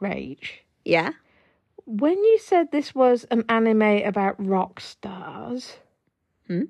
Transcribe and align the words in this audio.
Rach, 0.00 0.48
Yeah. 0.84 1.12
when 1.84 2.16
you 2.24 2.38
said 2.38 2.70
this 2.70 2.94
was 2.94 3.24
an 3.30 3.44
anime 3.48 3.82
about 4.04 4.44
rock 4.44 4.80
stars, 4.80 5.78
Hmm? 6.46 6.64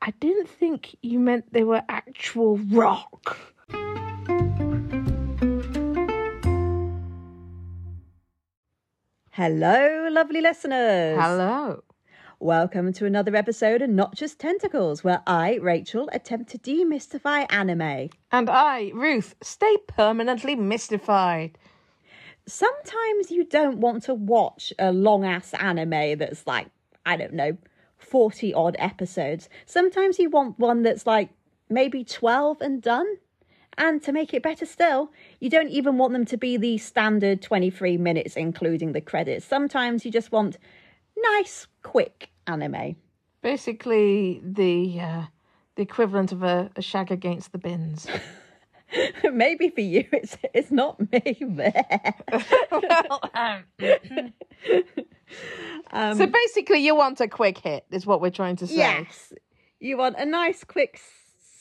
I 0.00 0.12
didn't 0.20 0.48
think 0.48 0.96
you 1.02 1.18
meant 1.18 1.52
they 1.52 1.64
were 1.64 1.82
actual 1.88 2.58
rock. 2.58 3.38
Hello, 9.30 10.08
lovely 10.10 10.40
listeners. 10.40 11.18
Hello. 11.20 11.82
Welcome 12.40 12.92
to 12.94 13.06
another 13.06 13.34
episode 13.34 13.82
of 13.82 13.90
Not 13.90 14.14
Just 14.14 14.38
Tentacles, 14.38 15.02
where 15.02 15.22
I, 15.26 15.58
Rachael, 15.60 16.08
attempt 16.12 16.50
to 16.50 16.58
demystify 16.58 17.46
anime. 17.50 18.10
And 18.30 18.50
I, 18.50 18.90
Ruth, 18.94 19.34
stay 19.42 19.76
permanently 19.88 20.54
mystified. 20.54 21.58
Sometimes 22.46 23.30
you 23.30 23.44
don't 23.44 23.78
want 23.78 24.02
to 24.04 24.14
watch 24.14 24.72
a 24.78 24.92
long 24.92 25.24
ass 25.24 25.54
anime 25.54 26.18
that's 26.18 26.46
like, 26.46 26.68
I 27.06 27.16
don't 27.16 27.32
know, 27.32 27.56
40 27.98 28.52
odd 28.54 28.76
episodes. 28.78 29.48
Sometimes 29.66 30.18
you 30.18 30.30
want 30.30 30.58
one 30.58 30.82
that's 30.82 31.06
like 31.06 31.30
maybe 31.68 32.04
12 32.04 32.60
and 32.60 32.82
done. 32.82 33.06
And 33.76 34.02
to 34.04 34.12
make 34.12 34.32
it 34.32 34.42
better 34.42 34.66
still, 34.66 35.10
you 35.40 35.50
don't 35.50 35.70
even 35.70 35.98
want 35.98 36.12
them 36.12 36.24
to 36.26 36.36
be 36.36 36.56
the 36.56 36.78
standard 36.78 37.42
23 37.42 37.96
minutes, 37.96 38.36
including 38.36 38.92
the 38.92 39.00
credits. 39.00 39.44
Sometimes 39.44 40.04
you 40.04 40.12
just 40.12 40.30
want 40.30 40.58
nice, 41.16 41.66
quick 41.82 42.30
anime. 42.46 42.96
Basically, 43.42 44.40
the 44.44 45.00
uh, 45.00 45.22
the 45.74 45.82
equivalent 45.82 46.30
of 46.30 46.42
a, 46.42 46.70
a 46.76 46.82
shag 46.82 47.10
against 47.10 47.52
the 47.52 47.58
bins. 47.58 48.06
maybe 49.32 49.70
for 49.70 49.80
you, 49.80 50.04
it's 50.12 50.36
it's 50.52 50.70
not 50.70 51.00
me. 51.12 51.38
um, 55.92 56.16
so 56.16 56.26
basically, 56.26 56.78
you 56.78 56.94
want 56.94 57.20
a 57.20 57.28
quick 57.28 57.58
hit, 57.58 57.84
is 57.90 58.06
what 58.06 58.20
we're 58.20 58.30
trying 58.30 58.56
to 58.56 58.66
say. 58.66 58.76
yes, 58.76 59.32
you 59.80 59.96
want 59.96 60.16
a 60.18 60.24
nice, 60.24 60.64
quick 60.64 61.00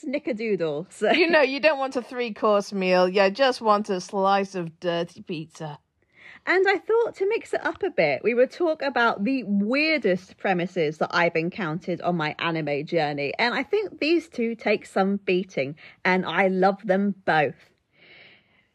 snickerdoodle. 0.04 0.92
So 0.92 1.12
You 1.12 1.30
know, 1.30 1.42
you 1.42 1.60
don't 1.60 1.80
want 1.80 1.96
a 1.96 2.02
three 2.02 2.34
course 2.34 2.74
meal. 2.74 3.08
You 3.08 3.30
just 3.30 3.62
want 3.62 3.90
a 3.90 4.02
slice 4.02 4.56
of 4.56 4.80
dirty 4.80 5.22
pizza. 5.22 5.80
And 6.46 6.68
I 6.68 6.78
thought 6.78 7.16
to 7.16 7.30
mix 7.30 7.54
it 7.54 7.66
up 7.66 7.84
a 7.84 7.90
bit, 7.90 8.22
we 8.22 8.34
would 8.34 8.52
talk 8.52 8.82
about 8.82 9.24
the 9.24 9.44
weirdest 9.44 10.38
premises 10.38 10.98
that 10.98 11.12
I've 11.12 11.38
encountered 11.38 12.02
on 12.02 12.18
my 12.18 12.36
anime 12.38 12.86
journey. 12.86 13.34
And 13.40 13.56
I 13.56 13.64
think 13.64 14.00
these 14.00 14.28
two 14.28 14.54
take 14.56 14.86
some 14.86 15.18
beating, 15.18 15.76
and 16.04 16.26
I 16.26 16.50
love 16.50 16.86
them 16.86 17.16
both. 17.26 17.70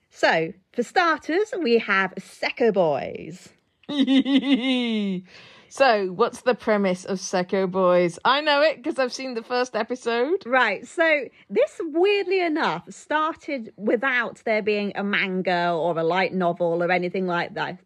So, 0.09 0.55
for 0.73 0.83
starters, 0.83 1.53
we 1.63 1.79
have 1.79 2.15
Sekko 2.17 2.73
Boys. 2.73 3.51
so, 5.71 6.07
what's 6.13 6.43
the 6.43 6.55
premise 6.55 7.05
of 7.05 7.19
Sekko 7.19 7.71
Boys? 7.71 8.19
I 8.25 8.41
know 8.41 8.63
it 8.63 8.77
because 8.77 8.99
I've 8.99 9.13
seen 9.13 9.35
the 9.35 9.43
first 9.43 9.77
episode. 9.77 10.45
Right, 10.47 10.87
so 10.87 11.25
this 11.51 11.81
weirdly 11.81 12.41
enough 12.41 12.91
started 12.93 13.73
without 13.77 14.43
there 14.45 14.63
being 14.63 14.93
a 14.95 15.05
manga 15.05 15.73
or 15.73 15.99
a 15.99 16.05
light 16.05 16.33
novel 16.33 16.83
or 16.83 16.91
anything 16.91 17.27
like 17.27 17.55
that. 17.55 17.79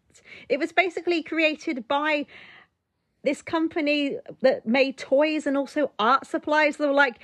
It 0.48 0.58
was 0.58 0.72
basically 0.72 1.22
created 1.22 1.88
by 1.88 2.26
this 3.24 3.42
company 3.42 4.18
that 4.40 4.66
made 4.66 4.98
toys 4.98 5.46
and 5.46 5.56
also 5.56 5.92
art 5.98 6.26
supplies. 6.26 6.76
They 6.76 6.86
were 6.86 6.92
like, 6.92 7.18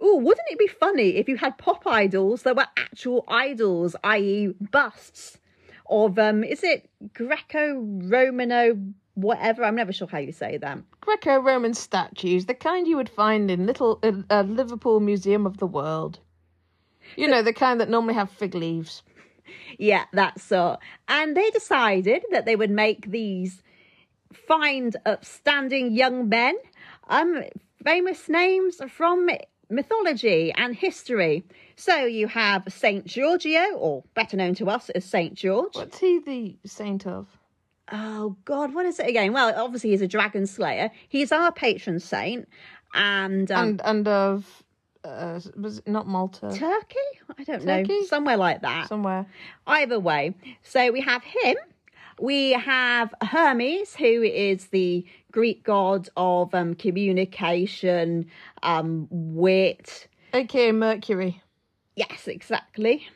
oh, 0.00 0.16
wouldn't 0.16 0.46
it 0.50 0.58
be 0.58 0.66
funny 0.66 1.16
if 1.16 1.28
you 1.28 1.36
had 1.36 1.58
pop 1.58 1.86
idols 1.86 2.42
that 2.42 2.56
were 2.56 2.66
actual 2.76 3.24
idols, 3.28 3.94
i.e., 4.04 4.54
busts 4.70 5.38
of, 5.86 6.18
um, 6.18 6.42
is 6.42 6.62
it 6.62 6.88
Greco 7.12 7.74
Romano 7.74 8.78
whatever. 9.14 9.64
I'm 9.64 9.74
never 9.74 9.92
sure 9.92 10.08
how 10.08 10.18
you 10.18 10.32
say 10.32 10.56
that. 10.58 10.78
Greco-Roman 11.00 11.74
statues, 11.74 12.46
the 12.46 12.54
kind 12.54 12.86
you 12.86 12.96
would 12.96 13.08
find 13.08 13.50
in 13.50 13.66
little 13.66 13.98
uh, 14.02 14.12
uh, 14.30 14.42
Liverpool 14.42 15.00
Museum 15.00 15.46
of 15.46 15.58
the 15.58 15.66
World. 15.66 16.18
You 17.16 17.28
know, 17.28 17.42
the 17.42 17.52
kind 17.52 17.80
that 17.80 17.90
normally 17.90 18.14
have 18.14 18.30
fig 18.30 18.54
leaves. 18.54 19.02
Yeah, 19.78 20.04
that's 20.12 20.42
so. 20.42 20.78
And 21.08 21.36
they 21.36 21.50
decided 21.50 22.24
that 22.30 22.46
they 22.46 22.56
would 22.56 22.70
make 22.70 23.10
these 23.10 23.62
find 24.32 24.96
upstanding 25.04 25.92
young 25.92 26.28
men, 26.28 26.56
um, 27.08 27.42
famous 27.84 28.28
names 28.28 28.80
from 28.88 29.28
mythology 29.68 30.52
and 30.56 30.74
history. 30.74 31.44
So 31.76 32.04
you 32.04 32.28
have 32.28 32.64
Saint 32.68 33.06
Giorgio, 33.06 33.72
or 33.74 34.04
better 34.14 34.36
known 34.36 34.54
to 34.56 34.68
us 34.68 34.90
as 34.90 35.04
Saint 35.04 35.34
George. 35.34 35.74
What's 35.74 35.98
he 35.98 36.20
the 36.20 36.56
saint 36.64 37.06
of? 37.06 37.26
Oh 37.92 38.36
god 38.44 38.74
what 38.74 38.86
is 38.86 38.98
it 38.98 39.08
again 39.08 39.32
well 39.32 39.52
obviously 39.56 39.90
he's 39.90 40.02
a 40.02 40.08
dragon 40.08 40.46
slayer 40.46 40.90
he's 41.08 41.30
our 41.30 41.52
patron 41.52 42.00
saint 42.00 42.48
and 42.94 43.50
um, 43.52 43.68
and 43.68 43.82
and 43.84 44.08
of 44.08 44.62
uh, 45.04 45.40
was 45.56 45.78
it 45.78 45.88
not 45.88 46.06
Malta? 46.06 46.52
Turkey? 46.54 46.96
I 47.36 47.44
don't 47.44 47.62
Turkey? 47.62 48.00
know. 48.00 48.04
Somewhere 48.04 48.36
like 48.36 48.62
that. 48.62 48.88
Somewhere. 48.88 49.26
Either 49.66 49.98
way. 49.98 50.34
So 50.62 50.92
we 50.92 51.00
have 51.00 51.22
him. 51.24 51.56
We 52.20 52.52
have 52.52 53.12
Hermes, 53.20 53.96
who 53.96 54.22
is 54.22 54.66
the 54.66 55.04
Greek 55.32 55.64
god 55.64 56.08
of 56.16 56.54
um, 56.54 56.74
communication, 56.74 58.26
um, 58.62 59.08
wit. 59.10 60.06
Okay, 60.32 60.70
Mercury. 60.70 61.42
Yes, 61.96 62.28
exactly. 62.28 63.08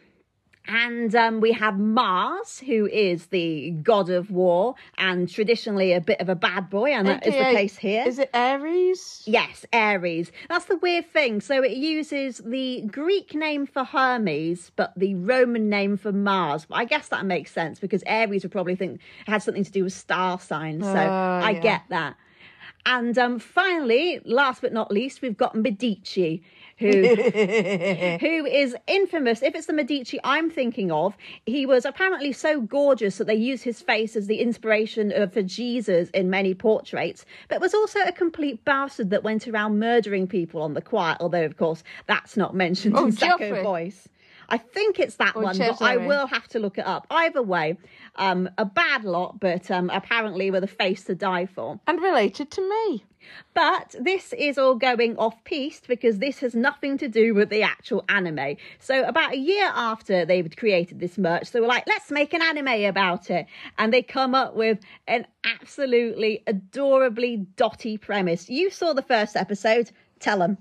And 0.69 1.15
um, 1.15 1.41
we 1.41 1.53
have 1.53 1.78
Mars, 1.78 2.59
who 2.59 2.87
is 2.87 3.27
the 3.27 3.71
god 3.82 4.10
of 4.10 4.31
war 4.31 4.75
and 4.99 5.28
traditionally 5.28 5.93
a 5.93 6.00
bit 6.00 6.21
of 6.21 6.28
a 6.28 6.34
bad 6.34 6.71
boy, 6.71 6.91
and 6.93 7.06
that 7.06 7.27
is 7.27 7.34
the 7.34 7.44
case 7.54 7.77
here. 7.77 8.04
Is 8.06 8.19
it 8.19 8.31
Aries? 8.34 9.22
Yes, 9.26 9.65
Aries. 9.72 10.32
That's 10.49 10.65
the 10.65 10.76
weird 10.76 11.10
thing. 11.12 11.41
So 11.41 11.62
it 11.62 11.72
uses 11.76 12.38
the 12.44 12.82
Greek 12.82 13.34
name 13.34 13.66
for 13.66 13.84
Hermes, 13.84 14.72
but 14.76 14.93
the 14.97 15.15
Roman 15.15 15.69
name 15.69 15.97
for 15.97 16.12
Mars. 16.12 16.66
But 16.69 16.76
I 16.76 16.84
guess 16.84 17.09
that 17.09 17.25
makes 17.26 17.53
sense 17.53 17.78
because 17.78 18.03
Aries 18.06 18.43
would 18.43 18.53
probably 18.53 18.76
think 18.76 19.00
it 19.26 19.31
had 19.31 19.43
something 19.43 19.65
to 19.65 19.71
do 19.71 19.84
with 19.84 19.93
star 19.93 20.41
signs. 20.41 20.84
So 20.84 20.99
Oh, 20.99 21.38
I 21.44 21.50
yeah. 21.53 21.60
get 21.60 21.82
that. 21.91 22.16
And 22.84 23.19
um, 23.19 23.38
finally, 23.41 24.21
last 24.25 24.62
but 24.62 24.72
not 24.72 24.93
least, 24.93 25.21
we've 25.21 25.37
got 25.37 25.56
Medici, 25.56 26.43
who 26.78 26.88
who 28.20 28.47
is 28.47 28.76
infamous. 28.87 29.42
If 29.42 29.54
it's 29.54 29.66
the 29.66 29.72
Medici 29.72 30.19
I'm 30.25 30.50
thinking 30.50 30.91
of, 30.91 31.16
he 31.44 31.66
was 31.66 31.84
apparently 31.84 32.32
so 32.32 32.60
gorgeous 32.60 33.19
that 33.19 33.26
they 33.26 33.34
used 33.34 33.64
his 33.64 33.81
face 33.81 34.16
as 34.16 34.26
the 34.26 34.41
inspiration 34.41 35.12
of, 35.12 35.32
for 35.32 35.42
Jesus 35.42 36.10
in 36.10 36.31
many 36.31 36.54
portraits, 36.54 37.25
but 37.48 37.60
was 37.60 37.75
also 37.75 38.00
a 38.00 38.12
complete 38.12 38.64
bastard 38.64 39.10
that 39.10 39.22
went 39.22 39.48
around 39.48 39.78
murdering 39.78 40.26
people 40.26 40.62
on 40.62 40.75
the 40.75 40.82
quiet, 40.82 41.19
although, 41.20 41.44
of 41.44 41.56
course, 41.56 41.82
that's 42.06 42.37
not 42.37 42.54
mentioned 42.54 42.97
Oh, 42.97 43.06
in 43.06 43.12
Sekko 43.12 43.62
Boys. 43.62 44.08
I 44.49 44.59
think 44.59 44.99
it's 44.99 45.17
that 45.17 45.37
Or 45.37 45.43
one, 45.43 45.59
but 45.59 45.83
I 45.83 45.97
will 45.97 46.27
have 46.27 46.49
to 46.49 46.59
look 46.59 46.79
it 46.79 46.87
up. 46.87 47.07
Either 47.11 47.43
way, 47.43 47.77
um, 48.17 48.49
a 48.59 48.65
bad 48.65 49.05
lot, 49.05 49.41
but 49.41 49.71
um, 49.71 49.91
apparently 49.91 50.51
with 50.51 50.65
a 50.65 50.69
face 50.69 51.05
to 51.05 51.15
die 51.15 51.47
for. 51.47 51.81
and 51.87 52.01
related 52.01 52.51
to 52.53 52.69
me. 52.69 53.05
But 53.55 53.95
this 53.99 54.33
is 54.33 54.56
all 54.56 54.77
going 54.77 55.17
off 55.17 55.43
piste 55.45 55.89
because 55.89 56.19
this 56.19 56.41
has 56.41 56.55
nothing 56.55 56.97
to 56.99 57.09
do 57.09 57.35
with 57.35 57.49
the 57.49 57.62
actual 57.62 58.05
anime. 58.09 58.56
So 58.79 59.03
about 59.05 59.33
a 59.33 59.39
year 59.39 59.71
after 59.75 60.25
they've 60.25 60.55
created 60.55 61.01
this 61.01 61.19
merch, 61.19 61.51
they 61.51 61.61
were 61.61 61.67
like, 61.67 61.85
let's 61.89 62.11
make 62.11 62.35
an 62.35 62.43
anime 62.43 62.85
about 62.85 63.31
it. 63.31 63.47
And 63.79 63.93
they 63.93 64.03
come 64.03 64.35
up 64.35 64.55
with 64.55 64.79
an 65.09 65.27
absolutely 65.45 66.43
adorably 66.47 67.47
dotty 67.56 67.99
premise. 67.99 68.49
You 68.49 68.71
saw 68.71 68.93
the 68.93 69.03
first 69.03 69.35
episode. 69.35 69.91
Tell 70.21 70.39
them. 70.39 70.59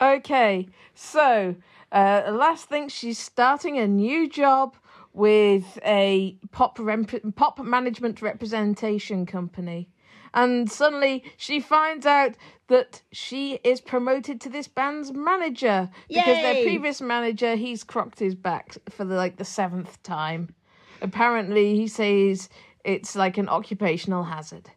Okay, 0.00 0.68
so 0.94 1.54
uh, 1.92 2.30
last 2.32 2.68
thing, 2.68 2.88
she's 2.88 3.18
starting 3.18 3.78
a 3.78 3.86
new 3.86 4.28
job 4.28 4.76
with 5.12 5.78
a 5.84 6.38
pop 6.50 6.78
rep- 6.78 7.34
pop 7.36 7.58
management 7.60 8.22
representation 8.22 9.26
company, 9.26 9.90
and 10.32 10.72
suddenly 10.72 11.22
she 11.36 11.60
finds 11.60 12.06
out 12.06 12.34
that 12.68 13.02
she 13.12 13.60
is 13.62 13.82
promoted 13.82 14.40
to 14.40 14.48
this 14.48 14.66
band's 14.66 15.12
manager 15.12 15.90
because 16.08 16.40
their 16.40 16.62
previous 16.62 17.02
manager 17.02 17.56
he's 17.56 17.84
crocked 17.84 18.18
his 18.18 18.34
back 18.34 18.78
for 18.88 19.04
the, 19.04 19.14
like 19.14 19.36
the 19.36 19.44
seventh 19.44 20.02
time. 20.02 20.54
Apparently, 21.02 21.76
he 21.76 21.86
says 21.86 22.48
it's 22.84 23.14
like 23.14 23.36
an 23.36 23.48
occupational 23.48 24.24
hazard. 24.24 24.70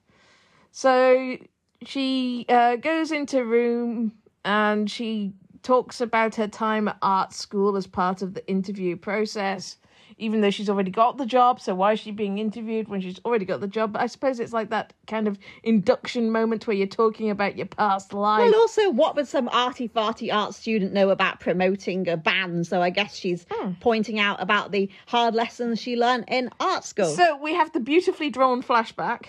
So 0.72 1.38
she 1.84 2.46
uh, 2.50 2.76
goes 2.76 3.12
into 3.12 3.46
room 3.46 4.12
and 4.44 4.92
she 4.92 5.34
talks 5.66 6.00
about 6.00 6.36
her 6.36 6.48
time 6.48 6.88
at 6.88 6.98
art 7.02 7.34
school 7.34 7.76
as 7.76 7.88
part 7.88 8.22
of 8.22 8.34
the 8.36 8.48
interview 8.48 8.96
process. 8.96 9.78
even 10.18 10.40
though 10.40 10.52
she's 10.52 10.70
already 10.70 10.92
got 10.92 11.18
the 11.18 11.26
job. 11.26 11.60
So 11.60 11.76
why 11.76 11.92
is 11.94 12.00
she 12.00 12.12
being 12.12 12.38
interviewed 12.38 12.88
when 12.88 13.02
she's 13.02 13.20
already 13.26 13.44
got 13.44 13.60
the 13.60 13.68
job? 13.68 13.92
But 13.92 14.02
I 14.04 14.06
suppose 14.08 14.40
it's 14.40 14.54
like 14.54 14.70
that 14.70 14.94
kind 15.08 15.28
of 15.28 15.38
induction 15.64 16.32
moment 16.32 16.68
where 16.68 16.76
you're 16.76 16.88
talking 16.88 17.30
about 17.32 17.58
your 17.58 17.66
past 17.66 18.14
life. 18.14 18.40
Well, 18.50 18.62
also, 18.62 18.92
what 18.92 19.16
would 19.18 19.28
some 19.28 19.50
arty 19.50 19.90
farty 19.90 20.32
art 20.34 20.54
student 20.54 20.94
know 20.94 21.10
about 21.10 21.42
promoting 21.42 22.08
a 22.08 22.16
band? 22.16 22.66
So 22.68 22.82
I 22.82 22.92
guess 22.92 23.16
she's 23.16 23.46
Hmm. 23.52 23.72
pointing 23.82 24.18
out 24.20 24.42
about 24.42 24.72
the 24.72 24.90
hard 25.08 25.34
lessons 25.36 25.82
she 25.82 25.98
learned 25.98 26.26
in 26.30 26.50
art 26.62 26.86
school. 26.86 27.14
So 27.14 27.36
we 27.36 27.54
have 27.56 27.74
the 27.74 27.82
beautifully 27.82 28.30
drawn 28.30 28.62
flashback 28.64 29.26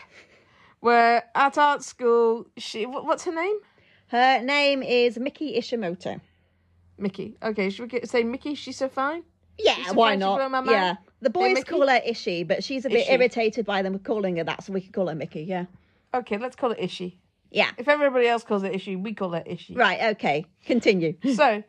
where 0.80 1.24
at 1.34 1.58
art 1.58 1.82
school, 1.82 2.46
she 2.58 2.86
what's 2.86 3.24
her 3.24 3.32
name? 3.34 3.56
Her 4.08 4.40
name 4.42 4.82
is 4.82 5.18
Mickey 5.18 5.58
Ishimoto. 5.58 6.20
Mickey. 6.98 7.36
Okay, 7.42 7.70
should 7.70 7.82
we 7.82 7.88
get, 7.88 8.08
say 8.08 8.22
Mickey? 8.22 8.54
She's 8.54 8.76
so 8.76 8.88
fine. 8.88 9.22
Yeah, 9.58 9.74
so 9.86 9.94
why 9.94 10.12
fine, 10.12 10.18
not? 10.20 10.66
Yeah, 10.66 10.96
the 11.22 11.30
boys 11.30 11.64
call 11.64 11.86
her 11.88 12.00
Ishi, 12.04 12.42
but 12.44 12.62
she's 12.62 12.84
a 12.84 12.88
bit 12.90 13.00
Ishi. 13.06 13.12
irritated 13.12 13.64
by 13.66 13.82
them 13.82 13.98
calling 13.98 14.36
her 14.36 14.44
that, 14.44 14.62
so 14.64 14.72
we 14.72 14.80
could 14.82 14.92
call 14.92 15.08
her 15.08 15.14
Mickey. 15.14 15.42
Yeah, 15.42 15.64
Okay, 16.14 16.38
let's 16.38 16.56
call 16.56 16.70
it 16.72 16.78
Ishi. 16.78 17.18
yeah. 17.50 17.70
If 17.78 17.88
everybody 17.88 18.26
else 18.28 18.44
calls 18.44 18.62
it 18.62 18.74
Ishi, 18.74 18.96
we 18.96 19.12
call 19.14 19.34
it 19.34 19.44
Ishi. 19.46 19.74
Right. 19.74 20.14
Okay. 20.14 20.46
Continue. 20.64 21.14
So, 21.34 21.62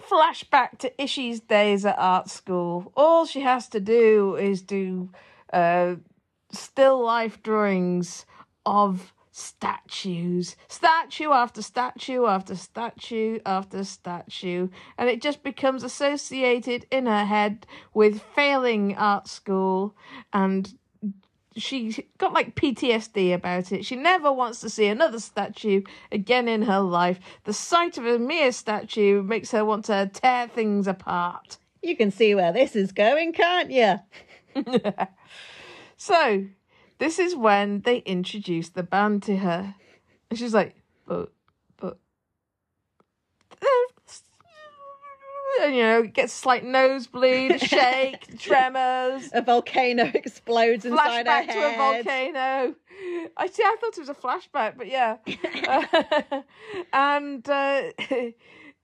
flashback 0.00 0.78
to 0.78 1.02
Ishi's 1.02 1.40
days 1.40 1.84
at 1.84 1.96
art 1.98 2.28
school. 2.30 2.92
All 2.96 3.26
she 3.26 3.40
has 3.40 3.68
to 3.68 3.80
do 3.80 4.36
is 4.36 4.62
do 4.62 5.10
uh, 5.52 5.96
still 6.52 7.02
life 7.04 7.42
drawings 7.42 8.26
of 8.64 9.12
statues, 9.38 10.56
statue 10.68 11.30
after 11.30 11.62
statue 11.62 12.26
after 12.26 12.56
statue 12.56 13.38
after 13.46 13.84
statue, 13.84 14.68
and 14.96 15.08
it 15.08 15.22
just 15.22 15.42
becomes 15.42 15.82
associated 15.82 16.86
in 16.90 17.06
her 17.06 17.24
head 17.24 17.66
with 17.94 18.22
failing 18.34 18.96
art 18.96 19.28
school 19.28 19.94
and 20.32 20.74
she 21.56 22.06
got 22.18 22.32
like 22.32 22.54
PTSD 22.54 23.34
about 23.34 23.72
it. 23.72 23.84
She 23.84 23.96
never 23.96 24.32
wants 24.32 24.60
to 24.60 24.70
see 24.70 24.86
another 24.86 25.18
statue 25.18 25.82
again 26.12 26.46
in 26.46 26.62
her 26.62 26.80
life. 26.80 27.18
The 27.44 27.52
sight 27.52 27.98
of 27.98 28.06
a 28.06 28.18
mere 28.18 28.52
statue 28.52 29.22
makes 29.22 29.50
her 29.50 29.64
want 29.64 29.86
to 29.86 30.10
tear 30.12 30.46
things 30.46 30.86
apart. 30.86 31.58
You 31.82 31.96
can 31.96 32.10
see 32.10 32.34
where 32.34 32.52
this 32.52 32.76
is 32.76 32.92
going, 32.92 33.32
can't 33.32 33.70
you? 33.70 33.98
So, 36.00 36.44
this 36.98 37.18
is 37.18 37.34
when 37.34 37.80
they 37.80 37.98
introduce 37.98 38.68
the 38.70 38.82
band 38.82 39.22
to 39.24 39.36
her. 39.38 39.74
And 40.30 40.38
she's 40.38 40.54
like, 40.54 40.76
but, 41.06 41.32
but. 41.76 41.98
And, 45.60 45.74
you 45.74 45.82
know, 45.82 46.02
gets 46.04 46.32
a 46.32 46.36
slight 46.36 46.64
nosebleed, 46.64 47.50
a 47.50 47.58
shake, 47.58 48.38
tremors. 48.38 49.28
A 49.32 49.42
volcano 49.42 50.04
explodes 50.14 50.84
inside 50.84 51.26
her 51.26 51.32
head. 51.32 51.48
flashback 51.48 51.52
to 51.52 51.58
a 51.58 51.76
volcano. 51.76 52.74
I 53.36 53.46
see. 53.48 53.62
I 53.64 53.76
thought 53.80 53.96
it 53.96 54.00
was 54.00 54.08
a 54.08 54.14
flashback, 54.14 54.76
but 54.76 54.86
yeah. 54.86 55.16
Uh, 55.66 56.42
and 56.92 57.48
uh, 57.48 57.82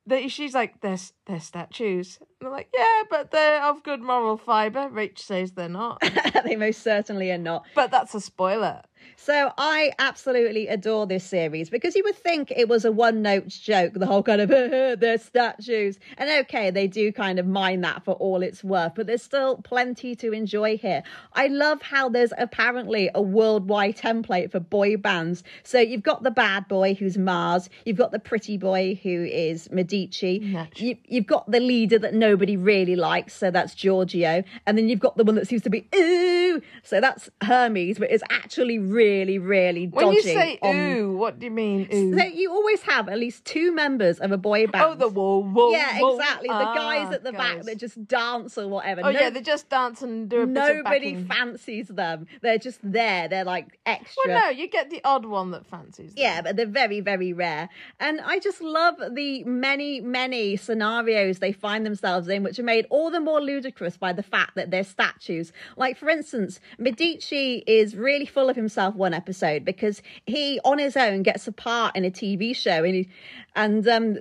they, 0.06 0.28
she's 0.28 0.54
like, 0.54 0.80
"They're 0.80 0.98
they're 1.26 1.40
statues." 1.40 2.18
And 2.40 2.48
I'm 2.48 2.52
like, 2.52 2.68
"Yeah, 2.76 3.02
but 3.10 3.30
they're 3.30 3.62
of 3.64 3.82
good 3.82 4.00
moral 4.00 4.36
fiber." 4.36 4.88
Rach 4.90 5.18
says 5.18 5.52
they're 5.52 5.68
not, 5.68 6.02
they 6.44 6.56
most 6.56 6.82
certainly 6.82 7.30
are 7.30 7.38
not. 7.38 7.64
but 7.74 7.90
that's 7.90 8.14
a 8.14 8.20
spoiler. 8.20 8.82
So 9.16 9.52
I 9.56 9.92
absolutely 9.98 10.68
adore 10.68 11.06
this 11.06 11.24
series 11.24 11.70
because 11.70 11.94
you 11.94 12.02
would 12.04 12.16
think 12.16 12.50
it 12.50 12.68
was 12.68 12.84
a 12.84 12.92
one 12.92 13.22
note 13.22 13.48
joke, 13.48 13.94
the 13.94 14.06
whole 14.06 14.22
kind 14.22 14.40
of 14.40 14.48
they're 15.00 15.18
statues. 15.18 15.98
And 16.18 16.30
okay, 16.44 16.70
they 16.70 16.86
do 16.86 17.12
kind 17.12 17.38
of 17.38 17.46
mine 17.46 17.80
that 17.82 18.04
for 18.04 18.14
all 18.14 18.42
it's 18.42 18.62
worth, 18.62 18.94
but 18.94 19.06
there's 19.06 19.22
still 19.22 19.56
plenty 19.58 20.14
to 20.16 20.32
enjoy 20.32 20.76
here. 20.76 21.02
I 21.32 21.46
love 21.46 21.82
how 21.82 22.08
there's 22.08 22.32
apparently 22.38 23.10
a 23.14 23.22
worldwide 23.22 23.96
template 23.96 24.52
for 24.52 24.60
boy 24.60 24.96
bands. 24.96 25.42
So 25.62 25.78
you've 25.78 26.02
got 26.02 26.22
the 26.22 26.30
bad 26.30 26.68
boy 26.68 26.94
who's 26.94 27.16
Mars, 27.16 27.68
you've 27.84 27.96
got 27.96 28.12
the 28.12 28.18
pretty 28.18 28.56
boy 28.58 28.98
who 29.02 29.24
is 29.24 29.70
Medici, 29.70 30.40
you, 30.76 30.96
you've 31.06 31.26
got 31.26 31.50
the 31.50 31.60
leader 31.60 31.98
that 31.98 32.14
nobody 32.14 32.56
really 32.56 32.96
likes, 32.96 33.34
so 33.34 33.50
that's 33.50 33.74
Giorgio, 33.74 34.44
and 34.66 34.76
then 34.76 34.88
you've 34.88 35.00
got 35.00 35.16
the 35.16 35.24
one 35.24 35.34
that 35.36 35.46
seems 35.48 35.62
to 35.62 35.70
be 35.70 35.88
ooh, 35.94 36.60
so 36.82 37.00
that's 37.00 37.30
Hermes, 37.42 37.98
but 37.98 38.10
it's 38.10 38.22
actually 38.30 38.78
really, 38.94 39.38
really 39.38 39.87
dodgy. 39.87 40.05
When 40.06 40.12
you 40.14 40.23
say 40.23 40.58
on- 40.62 40.76
"ooh," 40.76 41.17
what 41.17 41.38
do 41.38 41.46
you 41.46 41.50
mean? 41.50 41.88
Ooh. 41.93 42.19
so 42.19 42.25
you 42.25 42.50
always 42.50 42.82
have 42.82 43.08
at 43.08 43.19
least 43.19 43.44
two 43.44 43.73
members 43.73 44.19
of 44.20 44.32
a 44.32 44.37
boy 44.38 44.67
band. 44.67 44.85
oh, 44.85 44.94
the 44.94 45.08
whoa, 45.08 45.43
whoa, 45.43 45.70
yeah, 45.73 45.99
whoa. 46.00 46.17
exactly. 46.17 46.49
The 46.49 46.55
Ah, 46.55 46.75
guys 46.75 47.12
at 47.14 47.25
the 47.25 47.32
back 47.32 47.56
guys. 47.56 47.67
that 47.67 47.79
just 47.79 48.06
dance 48.06 48.56
or 48.58 48.69
whatever. 48.69 49.02
Oh 49.05 49.11
No- 49.11 49.19
yeah, 49.20 49.31
they 49.31 49.41
just 49.41 49.69
dance 49.69 50.02
and 50.02 50.29
do 50.29 50.43
a 50.43 50.46
bit 50.46 50.56
of 50.70 50.76
nobody 50.76 51.14
fancies 51.25 51.88
them. 51.88 52.26
They're 52.43 52.58
just 52.58 52.81
there. 52.82 53.29
They're 53.29 53.44
like 53.44 53.79
extra. 53.87 54.23
Well, 54.26 54.41
no, 54.44 54.49
you 54.50 54.69
get 54.69 54.91
the 54.91 55.00
odd 55.05 55.25
one 55.25 55.50
that 55.52 55.67
fancies. 55.67 56.14
Them. 56.14 56.23
Yeah, 56.25 56.43
but 56.43 56.56
they're 56.56 56.67
very, 56.67 57.00
very 57.00 57.32
rare. 57.32 57.69
And 58.00 58.20
I 58.20 58.38
just 58.38 58.61
love 58.61 58.94
the 59.12 59.43
many, 59.44 60.00
many 60.00 60.56
scenarios 60.56 61.38
they 61.38 61.52
find 61.52 61.85
themselves 61.87 62.29
in, 62.29 62.43
which 62.43 62.58
are 62.58 62.62
made 62.64 62.87
all 62.90 63.11
the 63.11 63.20
more 63.20 63.40
ludicrous 63.40 63.97
by 63.97 64.12
the 64.12 64.23
fact 64.23 64.55
that 64.56 64.70
they're 64.70 64.85
statues. 64.85 65.52
Like, 65.76 65.97
for 65.97 66.08
instance, 66.08 66.61
Medici 66.79 67.64
is 67.67 67.97
really 67.97 68.26
full 68.26 68.49
of 68.49 68.56
himself 68.56 68.83
one 68.90 69.14
episode 69.14 69.64
because 69.64 70.02
he, 70.26 70.60
on 70.64 70.78
his 70.78 70.96
own, 70.96 71.22
gets 71.22 71.46
a 71.48 71.52
part 71.52 71.96
in 71.96 72.04
a 72.04 72.10
TV 72.10 72.54
show. 72.54 72.84
And, 72.84 72.94
he, 72.94 73.08
and 73.54 73.86
um, 73.88 74.19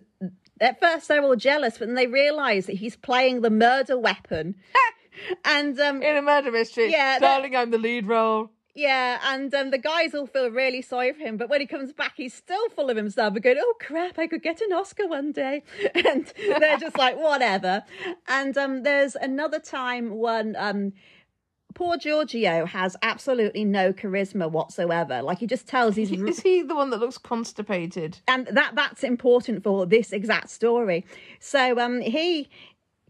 at 0.60 0.80
first 0.80 1.08
they're 1.08 1.24
all 1.24 1.36
jealous, 1.36 1.78
but 1.78 1.88
then 1.88 1.96
they 1.96 2.08
realise 2.08 2.66
that 2.68 2.78
he's 2.78 2.96
playing 2.96 3.42
the 3.42 3.50
murder 3.50 3.98
weapon. 3.98 4.56
and 5.46 5.80
um, 5.80 6.02
in 6.02 6.18
a 6.18 6.22
murder 6.22 6.52
mystery. 6.52 6.92
Yeah, 6.92 7.20
darling, 7.20 7.56
I'm 7.56 7.72
the 7.72 7.78
lead 7.78 8.08
role. 8.08 8.50
yeah, 8.76 9.20
and 9.26 9.54
um, 9.54 9.70
the 9.72 9.78
guys 9.78 10.16
all 10.16 10.26
feel 10.26 10.50
really 10.50 10.82
sorry 10.82 11.14
for 11.14 11.20
him, 11.20 11.38
but 11.38 11.50
when 11.50 11.62
he 11.62 11.68
comes 11.68 11.94
back, 11.94 12.14
he's 12.16 12.34
still 12.34 12.70
full 12.70 12.90
of 12.90 12.98
himself 12.98 13.36
and 13.36 13.44
going, 13.44 13.58
"Oh 13.60 13.74
crap, 13.80 14.18
I 14.18 14.28
could 14.28 14.42
get 14.42 14.62
an 14.62 14.74
Oscar 14.74 15.08
one 15.08 15.32
day," 15.32 15.64
and 15.96 16.32
they're 16.60 16.78
just 16.78 16.98
like, 16.98 17.18
"Whatever." 17.18 17.84
And 18.28 18.58
um, 18.58 18.84
there's 18.84 19.16
another 19.16 19.60
time 19.60 20.18
when 20.18 20.56
um, 20.58 20.94
poor 21.74 21.98
Giorgio 21.98 22.66
has 22.66 22.96
absolutely 23.02 23.66
no 23.66 23.94
charisma 23.94 24.50
whatsoever. 24.50 25.22
Like 25.22 25.40
he 25.40 25.48
just 25.48 25.68
tells 25.68 25.96
he's 25.96 26.12
Is 26.34 26.42
he 26.42 26.62
the 26.62 26.76
one 26.76 26.90
that 26.92 27.00
looks 27.00 27.18
constipated? 27.18 28.20
and 28.28 28.48
that 28.48 28.76
that's 28.76 29.04
important 29.04 29.64
for 29.64 29.86
this 29.86 30.12
exact 30.12 30.50
story. 30.50 31.06
So 31.40 31.80
um 31.80 32.02
he 32.02 32.50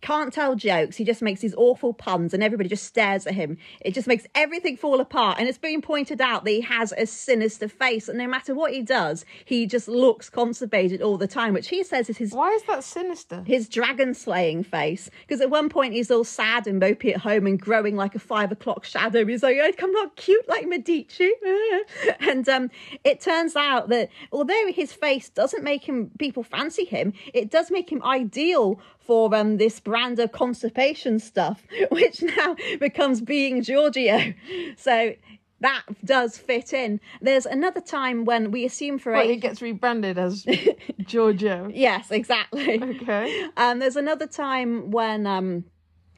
can't 0.03 0.33
tell 0.33 0.53
jokes. 0.55 0.97
He 0.97 1.05
just 1.05 1.21
makes 1.21 1.39
these 1.39 1.55
awful 1.55 1.93
puns 1.93 2.33
and 2.33 2.43
everybody 2.43 2.67
just 2.67 2.83
stares 2.83 3.25
at 3.25 3.33
him. 3.33 3.57
It 3.79 3.93
just 3.93 4.05
makes 4.05 4.27
everything 4.35 4.75
fall 4.75 4.99
apart. 4.99 5.39
And 5.39 5.47
it's 5.47 5.57
been 5.57 5.81
pointed 5.81 6.19
out 6.19 6.43
that 6.43 6.51
he 6.51 6.61
has 6.61 6.93
a 6.97 7.05
sinister 7.05 7.69
face 7.69 8.09
and 8.09 8.17
no 8.17 8.27
matter 8.27 8.53
what 8.53 8.73
he 8.73 8.81
does, 8.81 9.25
he 9.45 9.65
just 9.65 9.87
looks 9.87 10.29
constipated 10.29 11.01
all 11.01 11.17
the 11.17 11.27
time, 11.27 11.53
which 11.53 11.69
he 11.69 11.83
says 11.83 12.09
is 12.09 12.17
his 12.17 12.33
Why 12.33 12.51
is 12.51 12.63
that 12.63 12.83
sinister? 12.83 13.43
his 13.47 13.69
dragon 13.69 14.13
slaying 14.13 14.63
face. 14.63 15.09
Because 15.21 15.39
at 15.39 15.49
one 15.49 15.69
point 15.69 15.93
he's 15.93 16.11
all 16.11 16.25
sad 16.25 16.67
and 16.67 16.81
mopey 16.81 17.13
at 17.13 17.21
home 17.21 17.47
and 17.47 17.59
growing 17.59 17.95
like 17.95 18.13
a 18.13 18.19
five 18.19 18.51
o'clock 18.51 18.83
shadow. 18.83 19.25
He's 19.25 19.41
like, 19.41 19.57
I'm 19.81 19.91
not 19.93 20.17
cute 20.17 20.47
like 20.49 20.67
Medici. 20.67 21.31
and 22.19 22.47
um, 22.49 22.69
it 23.05 23.21
turns 23.21 23.55
out 23.55 23.87
that 23.87 24.09
although 24.33 24.67
his 24.67 24.91
face 24.91 25.29
doesn't 25.29 25.63
make 25.63 25.87
him 25.87 26.11
people 26.19 26.43
fancy 26.43 26.83
him, 26.83 27.13
it 27.33 27.49
does 27.49 27.71
make 27.71 27.89
him 27.89 28.03
ideal 28.03 28.81
for 29.05 29.33
um, 29.35 29.57
this 29.57 29.79
brand 29.79 30.19
of 30.19 30.31
constipation 30.31 31.19
stuff, 31.19 31.61
which 31.91 32.21
now 32.21 32.55
becomes 32.79 33.21
being 33.21 33.61
Giorgio. 33.61 34.33
So 34.77 35.13
that 35.59 35.83
does 36.03 36.37
fit 36.37 36.73
in. 36.73 36.99
There's 37.21 37.45
another 37.45 37.81
time 37.81 38.25
when 38.25 38.51
we 38.51 38.65
assume 38.65 38.99
for 38.99 39.13
Well, 39.13 39.21
age. 39.21 39.37
it 39.37 39.41
gets 39.41 39.61
rebranded 39.61 40.17
as 40.17 40.45
Giorgio. 40.99 41.69
Yes, 41.73 42.11
exactly. 42.11 42.81
Okay. 42.81 43.47
Um, 43.57 43.79
there's 43.79 43.95
another 43.95 44.27
time 44.27 44.91
when, 44.91 45.25
um, 45.25 45.63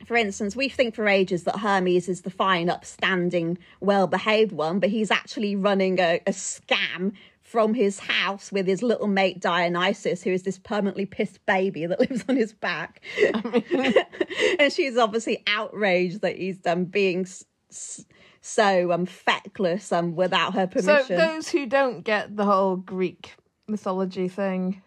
for 0.06 0.18
instance, 0.18 0.56
we 0.56 0.68
think 0.70 0.96
for 0.96 1.08
ages 1.08 1.44
that 1.44 1.60
Hermes 1.60 2.10
is 2.10 2.22
the 2.22 2.32
fine, 2.32 2.70
upstanding, 2.70 3.58
well 3.82 4.08
behaved 4.08 4.52
one, 4.52 4.80
but 4.80 4.90
he's 4.90 5.12
actually 5.12 5.56
running 5.56 6.00
a, 6.00 6.22
a 6.26 6.32
scam 6.32 7.14
from 7.56 7.74
his 7.74 8.00
house 8.00 8.52
with 8.52 8.68
his 8.68 8.84
little 8.84 9.08
mate 9.08 9.40
Dionysus, 9.40 10.22
who 10.22 10.30
is 10.32 10.44
this 10.44 10.60
permanently 10.60 11.06
pissed 11.06 11.46
baby 11.46 11.86
that 11.86 12.00
lives 12.10 12.26
on 12.28 12.36
his 12.36 12.52
back. 12.52 13.02
and 14.60 14.74
she's 14.74 14.98
obviously 14.98 15.42
outraged 15.48 16.20
that 16.20 16.36
he's 16.36 16.58
um, 16.66 16.84
being 16.84 17.22
s- 17.22 17.46
s- 17.72 18.04
so 18.42 18.92
um, 18.92 19.06
feckless 19.06 19.94
um, 19.94 20.18
without 20.18 20.54
her 20.54 20.68
permission. 20.68 21.06
So 21.08 21.16
those 21.16 21.48
who 21.48 21.66
don't 21.66 22.02
get 22.04 22.36
the 22.36 22.44
whole 22.44 22.76
Greek 22.76 23.36
mythology 23.70 24.28
thing, 24.28 24.82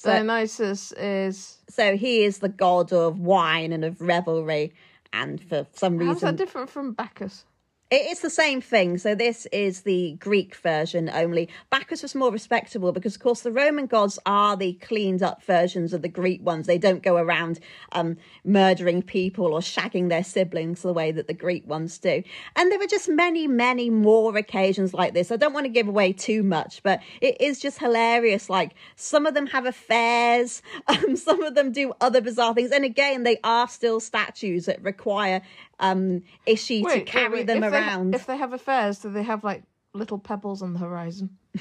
Dionysus 0.00 0.92
is 0.92 1.58
So 1.70 1.96
he 1.96 2.22
is 2.22 2.38
the 2.38 2.48
god 2.48 2.92
of 2.92 3.18
wine 3.18 3.72
and 3.72 3.84
of 3.84 4.00
revelry, 4.00 4.74
and 5.12 5.42
for 5.42 5.66
some 5.72 5.98
how's 5.98 6.14
reason 6.14 6.26
that 6.28 6.36
different 6.36 6.70
from 6.70 6.92
Bacchus? 6.92 7.46
It- 7.92 8.06
It's 8.12 8.20
the 8.22 8.30
same 8.30 8.62
thing. 8.62 8.96
So 8.96 9.14
this 9.14 9.46
is 9.52 9.82
the 9.82 10.14
Greek 10.18 10.54
version 10.54 11.10
only. 11.12 11.50
Bacchus 11.68 12.02
was 12.02 12.14
more 12.14 12.30
respectable 12.30 12.90
because, 12.90 13.16
of 13.16 13.20
course, 13.22 13.42
the 13.42 13.52
Roman 13.52 13.84
gods 13.86 14.18
are 14.24 14.56
the 14.56 14.72
cleaned 14.74 15.22
up 15.22 15.42
versions 15.42 15.92
of 15.92 16.00
the 16.00 16.08
Greek 16.08 16.42
ones. 16.42 16.66
They 16.66 16.78
don't 16.78 17.02
go 17.02 17.16
around 17.16 17.60
um, 17.92 18.16
murdering 18.44 19.02
people 19.02 19.52
or 19.52 19.60
shagging 19.60 20.08
their 20.08 20.24
siblings 20.24 20.80
the 20.80 20.92
way 20.94 21.12
that 21.12 21.26
the 21.26 21.34
Greek 21.34 21.66
ones 21.68 21.98
do. 21.98 22.22
And 22.56 22.72
there 22.72 22.78
were 22.78 22.86
just 22.86 23.10
many, 23.10 23.46
many 23.46 23.90
more 23.90 24.38
occasions 24.38 24.94
like 24.94 25.12
this. 25.12 25.30
I 25.30 25.36
don't 25.36 25.52
want 25.52 25.64
to 25.66 25.70
give 25.70 25.86
away 25.88 26.14
too 26.14 26.42
much, 26.42 26.82
but 26.82 27.00
it 27.20 27.38
is 27.42 27.60
just 27.60 27.78
hilarious. 27.78 28.48
Like 28.48 28.72
some 28.96 29.26
of 29.26 29.34
them 29.34 29.48
have 29.48 29.66
affairs, 29.66 30.62
um, 30.86 31.14
some 31.16 31.42
of 31.42 31.54
them 31.54 31.72
do 31.72 31.92
other 32.00 32.22
bizarre 32.22 32.54
things. 32.54 32.70
And 32.70 32.86
again, 32.86 33.24
they 33.24 33.38
are 33.44 33.68
still 33.68 34.00
statues 34.00 34.64
that 34.64 34.82
require 34.82 35.42
um, 35.82 36.22
Ishi 36.46 36.82
to 36.82 37.00
carry 37.02 37.42
them 37.42 37.62
if 37.62 37.70
they- 37.70 37.76
around. 37.78 38.14
if 38.14 38.24
they 38.26 38.36
have 38.38 38.52
affairs, 38.54 39.00
do 39.00 39.10
they 39.10 39.22
have 39.24 39.44
like 39.44 39.62
little 39.92 40.18
pebbles 40.18 40.62
on 40.62 40.72
the 40.72 40.78
horizon? 40.78 41.36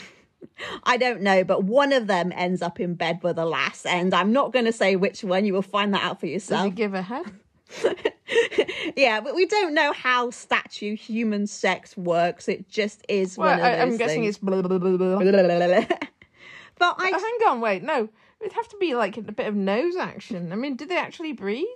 I 0.83 0.97
don't 0.97 1.21
know, 1.21 1.43
but 1.43 1.63
one 1.63 1.91
of 1.91 2.07
them 2.07 2.31
ends 2.35 2.61
up 2.61 2.79
in 2.79 2.93
bed 2.95 3.19
with 3.23 3.37
a 3.37 3.45
lass, 3.45 3.85
and 3.85 4.13
I'm 4.13 4.31
not 4.31 4.53
going 4.53 4.65
to 4.65 4.71
say 4.71 4.95
which 4.95 5.23
one. 5.23 5.43
You 5.45 5.53
will 5.53 5.61
find 5.61 5.93
that 5.93 6.03
out 6.03 6.19
for 6.19 6.25
Does 6.27 6.29
he 6.29 6.33
yourself. 6.33 6.75
give 6.75 6.93
a 6.93 7.01
head? 7.01 7.25
yeah, 8.95 9.21
but 9.21 9.35
we 9.35 9.45
don't 9.45 9.73
know 9.73 9.91
how 9.93 10.29
statue 10.29 10.95
human 10.95 11.47
sex 11.47 11.95
works. 11.97 12.47
It 12.47 12.69
just 12.69 13.03
is 13.09 13.37
Well, 13.37 13.49
one 13.49 13.59
of 13.59 13.65
I, 13.65 13.79
I'm 13.81 13.89
those 13.91 13.97
guessing 13.99 14.21
things. 14.23 14.35
it's 14.35 14.43
blah, 14.43 14.61
blah, 14.61 14.77
blah, 14.77 14.97
blah, 14.97 15.17
blah. 15.17 15.17
but 16.79 16.95
I 16.97 17.11
Oh, 17.13 17.19
hang 17.39 17.49
on, 17.51 17.61
wait, 17.61 17.83
no. 17.83 18.09
It'd 18.39 18.53
have 18.53 18.67
to 18.69 18.77
be 18.77 18.95
like 18.95 19.17
a 19.17 19.21
bit 19.21 19.47
of 19.47 19.55
nose 19.55 19.95
action. 19.95 20.51
I 20.51 20.55
mean, 20.55 20.75
do 20.75 20.85
they 20.85 20.97
actually 20.97 21.33
breathe? 21.33 21.67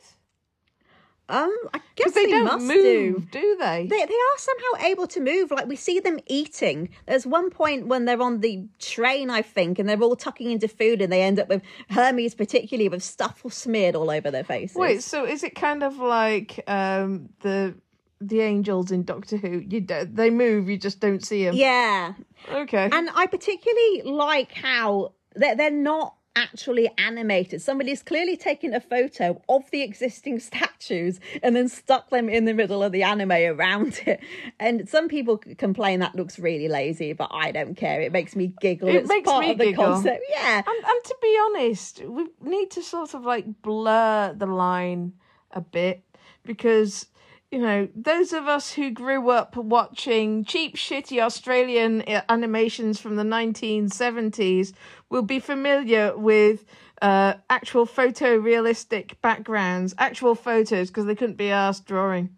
Um 1.28 1.56
I 1.74 1.80
guess 1.96 2.14
Because 2.14 2.14
they, 2.14 2.28
don't 2.28 2.46
must 2.46 2.66
move, 2.66 3.32
do. 3.32 3.40
do 3.40 3.58
they? 3.60 3.88
They, 3.90 3.98
they 3.98 4.04
are 4.04 4.38
somehow 4.38 4.86
able 4.88 5.08
to 5.08 5.20
move. 5.20 5.50
Like 5.52 5.68
we 5.68 5.76
see 5.76 6.00
them 6.00 6.20
eating. 6.28 6.90
There's 7.08 7.26
one 7.26 7.50
point 7.50 7.88
when 7.88 8.06
they're 8.06 8.22
on 8.22 8.42
the 8.42 8.68
train, 8.80 9.30
I 9.30 9.42
think, 9.42 9.80
and 9.80 9.90
they're 9.90 10.02
all 10.02 10.16
tucking 10.16 10.52
into 10.52 10.68
food, 10.68 11.02
and 11.02 11.12
they 11.12 11.22
end 11.24 11.40
up 11.40 11.50
with 11.50 11.62
Hermes, 11.90 12.36
particularly 12.36 12.90
with 12.90 13.02
stuff 13.04 13.42
smeared 13.50 13.96
all 13.96 14.12
over 14.12 14.30
their 14.30 14.44
faces. 14.44 14.76
Wait, 14.76 15.02
so 15.04 15.26
is 15.26 15.44
it 15.44 15.56
kind 15.56 15.82
of 15.84 15.98
like 15.98 16.64
um, 16.68 17.30
the 17.42 17.74
the 18.22 18.42
angels 18.42 18.92
in 18.92 19.04
Doctor 19.04 19.38
Who? 19.38 19.64
You 19.68 19.82
do, 19.82 20.06
they 20.06 20.30
move, 20.30 20.70
you 20.70 20.78
just 20.78 21.00
don't 21.00 21.24
see 21.26 21.44
them. 21.46 21.56
yeah, 21.56 22.14
Okay. 22.52 22.90
And 22.92 23.10
I 23.16 23.26
particularly 23.28 24.02
like 24.04 24.52
how 24.54 25.14
they're, 25.36 25.56
they're 25.56 25.72
not 25.72 26.16
actually 26.36 26.90
animated. 26.98 27.62
Somebody's 27.62 28.04
clearly 28.04 28.38
taken 28.38 28.74
a 28.74 28.80
photo 28.80 29.42
of 29.50 29.70
the 29.72 29.82
existing 29.82 30.40
statues 30.50 31.20
and 31.42 31.56
then 31.56 31.68
stuck 31.68 32.10
them 32.10 32.30
in 32.30 32.46
the 32.46 32.54
middle 32.54 32.84
of 32.84 32.92
the 32.92 33.04
anime 33.04 33.32
around 33.32 34.02
it. 34.06 34.22
And 34.60 34.88
some 34.88 35.08
people 35.08 35.38
complain 35.58 36.00
that 36.00 36.16
looks 36.16 36.38
really 36.40 36.68
lazy, 36.68 37.14
but 37.14 37.30
I 37.32 37.52
don't 37.52 37.76
care. 37.76 38.02
It 38.02 38.12
makes 38.12 38.36
me 38.36 38.54
giggle. 38.60 38.90
It 38.90 38.96
it's 38.96 39.10
makes 39.10 39.30
part 39.30 39.46
me 39.46 39.52
of 39.52 39.58
the 39.58 39.66
giggle. 39.66 39.86
concept. 39.86 40.24
Yeah. 40.30 40.58
And, 40.58 40.86
and 40.86 41.04
to 41.04 41.16
be 41.22 41.40
honest, 41.46 42.02
we 42.06 42.28
need 42.42 42.72
to 42.72 42.82
sort 42.82 43.14
of 43.14 43.24
like 43.24 43.62
blur 43.62 44.34
the 44.38 44.46
line 44.46 45.14
a 45.52 45.62
bit 45.62 46.04
because, 46.44 47.08
you 47.52 47.60
know, 47.60 47.88
those 47.96 48.34
of 48.34 48.48
us 48.48 48.74
who 48.74 48.92
grew 48.92 49.30
up 49.30 49.56
watching 49.56 50.44
cheap, 50.44 50.76
shitty 50.76 51.22
Australian 51.22 52.02
uh, 52.02 52.22
animations 52.30 53.00
from 53.00 53.16
the 53.16 53.24
1970s 53.24 54.74
will 55.16 55.22
be 55.22 55.40
familiar 55.40 56.16
with 56.16 56.66
uh, 57.02 57.36
actual 57.50 57.88
photorealistic 57.88 59.14
backgrounds, 59.22 59.96
actual 59.98 60.36
photos, 60.36 60.90
because 60.90 61.06
they 61.06 61.16
couldn't 61.16 61.38
be 61.38 61.50
asked 61.50 61.86
drawing. 61.86 62.36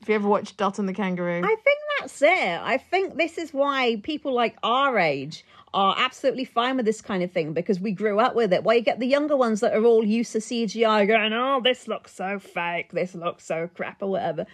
If 0.00 0.08
you 0.08 0.14
ever 0.14 0.26
watched 0.26 0.56
Dot 0.56 0.78
and 0.78 0.88
the 0.88 0.94
Kangaroo. 0.94 1.42
I 1.44 1.56
think 1.56 1.78
that's 1.98 2.22
it. 2.22 2.60
I 2.62 2.78
think 2.78 3.16
this 3.16 3.36
is 3.36 3.52
why 3.52 4.00
people 4.02 4.32
like 4.32 4.56
our 4.62 4.98
age 4.98 5.44
are 5.72 5.94
absolutely 5.98 6.44
fine 6.44 6.76
with 6.76 6.86
this 6.86 7.00
kind 7.00 7.22
of 7.22 7.30
thing 7.30 7.52
because 7.52 7.78
we 7.78 7.92
grew 7.92 8.18
up 8.18 8.34
with 8.34 8.52
it. 8.52 8.64
Why 8.64 8.74
you 8.74 8.80
get 8.80 8.98
the 8.98 9.06
younger 9.06 9.36
ones 9.36 9.60
that 9.60 9.74
are 9.74 9.84
all 9.84 10.04
used 10.04 10.32
to 10.32 10.38
CGI 10.38 11.06
going, 11.06 11.32
oh, 11.32 11.60
this 11.62 11.86
looks 11.86 12.14
so 12.14 12.38
fake, 12.38 12.92
this 12.92 13.14
looks 13.14 13.44
so 13.44 13.68
crap, 13.74 14.02
or 14.02 14.08
whatever. 14.08 14.46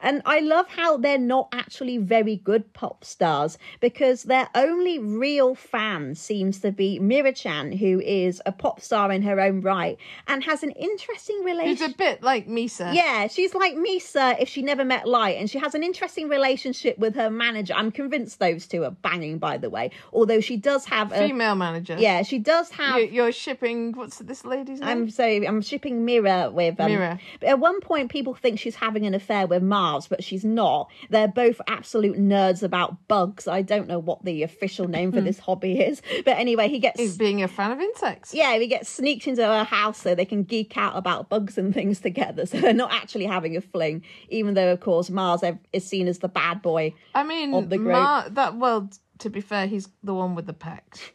And 0.00 0.22
I 0.24 0.40
love 0.40 0.68
how 0.68 0.96
they're 0.96 1.18
not 1.18 1.48
actually 1.52 1.98
very 1.98 2.36
good 2.36 2.72
pop 2.72 3.04
stars 3.04 3.58
because 3.80 4.24
their 4.24 4.48
only 4.54 4.98
real 4.98 5.54
fan 5.54 6.14
seems 6.14 6.60
to 6.60 6.72
be 6.72 6.98
Mira-chan, 6.98 7.72
who 7.72 8.00
is 8.00 8.42
a 8.46 8.52
pop 8.52 8.80
star 8.80 9.12
in 9.12 9.22
her 9.22 9.40
own 9.40 9.60
right 9.60 9.96
and 10.26 10.42
has 10.44 10.62
an 10.62 10.70
interesting 10.72 11.36
relationship. 11.44 11.54
relationship. 11.54 11.94
a 11.94 11.98
bit 11.98 12.22
like 12.22 12.48
Misa. 12.48 12.94
Yeah, 12.94 13.28
she's 13.28 13.54
like 13.54 13.74
Misa 13.74 14.36
if 14.40 14.48
she 14.48 14.62
never 14.62 14.84
met 14.84 15.06
Light, 15.06 15.36
and 15.38 15.48
she 15.48 15.58
has 15.58 15.74
an 15.74 15.82
interesting 15.82 16.28
relationship 16.28 16.98
with 16.98 17.14
her 17.14 17.30
manager. 17.30 17.74
I'm 17.74 17.90
convinced 17.90 18.38
those 18.38 18.66
two 18.66 18.84
are 18.84 18.90
banging, 18.90 19.38
by 19.38 19.56
the 19.56 19.70
way. 19.70 19.90
Although 20.12 20.40
she 20.40 20.56
does 20.64 20.84
have 20.86 21.12
a 21.12 21.18
Female 21.28 21.54
manager. 21.54 21.96
yeah, 21.98 22.22
she 22.22 22.38
does 22.40 22.70
have. 22.70 22.98
You- 23.00 23.06
You're 23.06 23.30
shipping. 23.32 23.92
What's 23.92 24.18
this 24.18 24.44
lady's 24.44 24.80
name? 24.80 24.88
I'm 24.88 25.10
sorry, 25.10 25.46
I'm 25.46 25.62
shipping 25.62 26.04
Mira 26.04 26.50
with 26.50 26.80
um, 26.80 26.90
Mira. 26.90 27.20
but 27.38 27.48
At 27.50 27.58
one 27.60 27.80
point, 27.80 28.10
people 28.10 28.34
think 28.34 28.58
she's 28.58 28.74
having 28.74 29.06
an 29.06 29.14
affair 29.14 29.46
with 29.46 29.62
Mars, 29.62 30.08
but 30.08 30.24
she's 30.24 30.44
not. 30.44 30.90
They're 31.10 31.28
both 31.28 31.60
absolute 31.68 32.16
nerds 32.18 32.62
about 32.62 33.06
bugs. 33.06 33.46
I 33.46 33.62
don't 33.62 33.86
know 33.86 33.98
what 34.00 34.24
the 34.24 34.42
official 34.42 34.88
name 34.88 35.10
Hmm. 35.10 35.16
for 35.18 35.20
this 35.20 35.38
hobby 35.38 35.78
is, 35.80 36.02
but 36.24 36.36
anyway, 36.38 36.68
he 36.68 36.78
gets 36.80 36.98
Is 36.98 37.16
being 37.16 37.42
a 37.42 37.48
fan 37.48 37.70
of 37.70 37.80
insects. 37.80 38.32
yeah, 38.34 38.56
we 38.58 38.66
get 38.66 38.86
sneaked 38.86 39.26
into 39.28 39.44
her 39.44 39.64
house 39.64 40.00
so 40.00 40.14
they 40.14 40.24
can 40.24 40.42
geek 40.42 40.76
out 40.76 40.96
about 40.96 41.28
bugs 41.28 41.58
and 41.58 41.72
things 41.74 42.00
together. 42.00 42.46
So 42.54 42.60
they're 42.60 42.72
not 42.72 42.92
actually 42.92 43.26
having 43.26 43.56
a 43.56 43.60
fling, 43.60 44.02
even 44.28 44.54
though, 44.54 44.70
of 44.72 44.80
course, 44.80 45.10
Mars 45.10 45.42
is 45.72 45.84
seen 45.86 46.08
as 46.08 46.20
the 46.20 46.28
bad 46.28 46.62
boy. 46.62 46.94
I 47.14 47.22
mean, 47.24 47.52
Of 47.52 47.68
the 47.68 47.78
Mar- 47.78 48.28
that 48.30 48.56
well, 48.56 48.88
to 49.18 49.30
be 49.30 49.40
fair, 49.40 49.66
he's 49.66 49.88
the 50.02 50.14
one 50.14 50.34
with 50.34 50.46
the 50.46 50.54
pecs. 50.54 51.00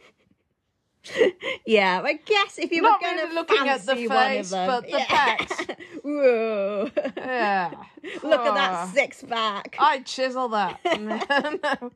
Yeah, 1.65 2.01
I 2.03 2.13
guess 2.13 2.60
if 2.60 2.72
you 2.72 2.82
Not 2.82 3.00
were 3.00 3.08
going 3.08 3.18
really 3.18 3.29
to 3.29 3.36
looking 3.36 3.68
at 3.68 3.79
the 3.82 3.96
fancy 3.96 4.08
one 4.08 4.18
of 4.18 4.27
face, 4.32 4.51
but 4.51 4.82
the 4.82 4.89
yeah. 5.00 5.38
pecs. 5.38 5.75
Whoa. 6.03 6.89
Yeah. 7.18 7.72
Look 8.24 8.41
at 8.41 8.51
Oh, 8.51 8.53
that 8.53 8.94
six 8.94 9.24
pack. 9.24 9.75
I 9.79 10.00
chisel 10.00 10.50
that. 10.50 10.79
No. 11.00 11.91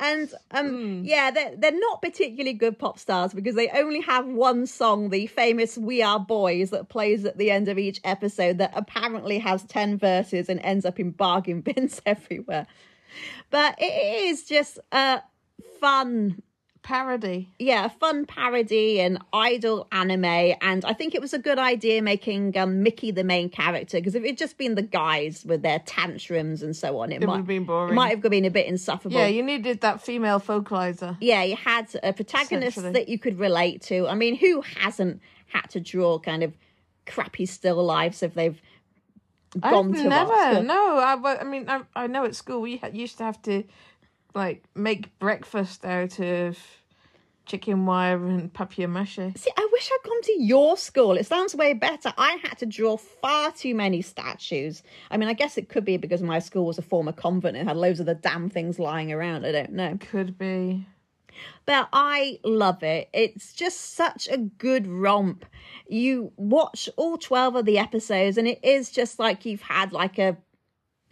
And 0.00 0.32
um, 0.52 0.68
Hmm. 0.68 1.02
yeah, 1.04 1.30
they're, 1.30 1.54
they're 1.56 1.78
not 1.78 2.02
particularly 2.02 2.52
good 2.52 2.78
pop 2.78 2.98
stars 2.98 3.32
because 3.32 3.54
they 3.54 3.68
only 3.68 4.00
have 4.00 4.26
one 4.26 4.66
song, 4.66 5.10
the 5.10 5.26
famous 5.26 5.76
We 5.78 6.02
Are 6.02 6.18
Boys, 6.20 6.70
that 6.70 6.88
plays 6.88 7.24
at 7.24 7.36
the 7.38 7.50
end 7.50 7.68
of 7.68 7.78
each 7.78 8.00
episode 8.04 8.58
that 8.58 8.72
apparently 8.74 9.38
has 9.38 9.62
10 9.64 9.98
verses 9.98 10.48
and 10.48 10.60
ends 10.60 10.84
up 10.84 10.98
in 11.00 11.10
bargain 11.10 11.60
bins 11.60 12.00
everywhere. 12.06 12.66
But 13.50 13.76
it 13.78 14.24
is 14.28 14.44
just 14.44 14.78
a 14.92 15.22
fun 15.80 16.42
Parody. 16.82 17.50
yeah, 17.58 17.84
a 17.84 17.88
fun 17.90 18.24
parody 18.24 19.00
and 19.00 19.18
idol 19.34 19.86
anime, 19.92 20.24
and 20.24 20.82
I 20.84 20.94
think 20.94 21.14
it 21.14 21.20
was 21.20 21.34
a 21.34 21.38
good 21.38 21.58
idea 21.58 22.00
making 22.00 22.56
um, 22.56 22.82
Mickey 22.82 23.10
the 23.10 23.22
main 23.22 23.50
character 23.50 23.98
because 23.98 24.14
if 24.14 24.24
it 24.24 24.28
had 24.28 24.38
just 24.38 24.56
been 24.56 24.76
the 24.76 24.82
guys 24.82 25.44
with 25.44 25.60
their 25.60 25.80
tantrums 25.80 26.62
and 26.62 26.74
so 26.74 26.98
on, 26.98 27.12
it, 27.12 27.22
It 27.22 27.26
might 27.26 27.36
have 27.36 27.46
been 27.46 27.64
boring. 27.64 27.92
it 27.92 27.94
might 27.94 28.10
have 28.12 28.22
been 28.22 28.46
a 28.46 28.50
bit 28.50 28.66
insufferable. 28.66 29.18
Yeah, 29.18 29.26
you 29.26 29.42
needed 29.42 29.82
that 29.82 30.00
female 30.00 30.40
vocalizer. 30.40 31.18
Yeah, 31.20 31.42
you 31.42 31.54
had 31.54 31.86
a 32.02 32.14
protagonist 32.14 32.82
that 32.94 33.10
you 33.10 33.18
could 33.18 33.38
relate 33.38 33.82
to. 33.82 34.08
I 34.08 34.14
mean, 34.14 34.34
who 34.36 34.62
hasn't 34.62 35.20
had 35.48 35.68
to 35.70 35.80
draw 35.80 36.18
kind 36.18 36.42
of 36.42 36.54
crappy 37.06 37.44
still 37.44 37.84
lives 37.84 38.22
if 38.22 38.32
they've 38.34 38.60
gone 39.58 39.94
I've 39.94 40.02
to 40.02 40.08
never. 40.08 40.32
Oxford? 40.32 40.66
No, 40.66 40.98
I, 40.98 41.38
I 41.40 41.44
mean, 41.44 41.68
I, 41.68 41.82
I 41.96 42.06
know 42.06 42.24
at 42.24 42.34
school 42.34 42.60
we 42.60 42.76
ha- 42.76 42.90
used 42.92 43.18
to 43.18 43.24
have 43.24 43.40
to 43.42 43.64
like 44.34 44.64
make 44.74 45.18
breakfast 45.18 45.84
out 45.84 46.20
of 46.20 46.58
chicken 47.46 47.84
wire 47.84 48.24
and 48.26 48.52
papier 48.52 48.86
mache. 48.86 49.16
See, 49.16 49.50
I 49.56 49.68
wish 49.72 49.90
I'd 49.92 50.08
gone 50.08 50.22
to 50.22 50.42
your 50.42 50.76
school. 50.76 51.16
It 51.16 51.26
sounds 51.26 51.54
way 51.54 51.72
better. 51.72 52.12
I 52.16 52.38
had 52.42 52.58
to 52.58 52.66
draw 52.66 52.96
far 52.96 53.50
too 53.50 53.74
many 53.74 54.02
statues. 54.02 54.84
I 55.10 55.16
mean, 55.16 55.28
I 55.28 55.32
guess 55.32 55.58
it 55.58 55.68
could 55.68 55.84
be 55.84 55.96
because 55.96 56.22
my 56.22 56.38
school 56.38 56.66
was 56.66 56.78
a 56.78 56.82
former 56.82 57.12
convent 57.12 57.56
and 57.56 57.66
had 57.66 57.76
loads 57.76 57.98
of 57.98 58.06
the 58.06 58.14
damn 58.14 58.48
things 58.50 58.78
lying 58.78 59.10
around. 59.10 59.44
I 59.44 59.52
don't 59.52 59.72
know. 59.72 59.98
Could 59.98 60.38
be. 60.38 60.86
But 61.66 61.88
I 61.92 62.38
love 62.44 62.82
it. 62.82 63.08
It's 63.12 63.52
just 63.52 63.94
such 63.94 64.28
a 64.28 64.38
good 64.38 64.86
romp. 64.86 65.44
You 65.88 66.32
watch 66.36 66.88
all 66.96 67.18
12 67.18 67.56
of 67.56 67.64
the 67.64 67.78
episodes, 67.78 68.38
and 68.38 68.46
it 68.48 68.60
is 68.62 68.90
just 68.90 69.18
like 69.18 69.44
you've 69.44 69.62
had 69.62 69.92
like 69.92 70.18
a 70.18 70.36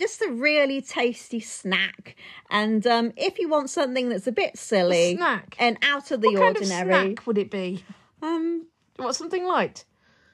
just 0.00 0.22
a 0.22 0.30
really 0.30 0.80
tasty 0.80 1.40
snack. 1.40 2.14
And 2.50 2.86
um, 2.86 3.12
if 3.16 3.38
you 3.40 3.48
want 3.48 3.68
something 3.70 4.08
that's 4.08 4.28
a 4.28 4.32
bit 4.32 4.56
silly 4.56 5.16
snack? 5.16 5.56
and 5.58 5.76
out 5.82 6.10
of 6.12 6.20
the 6.20 6.28
What 6.28 6.38
kind 6.38 6.56
of 6.56 6.62
ordinary, 6.62 7.14
snack 7.14 7.26
would 7.26 7.38
it 7.38 7.50
be? 7.50 7.84
um, 8.22 8.66
What 8.96 9.16
something 9.16 9.44
light? 9.44 9.84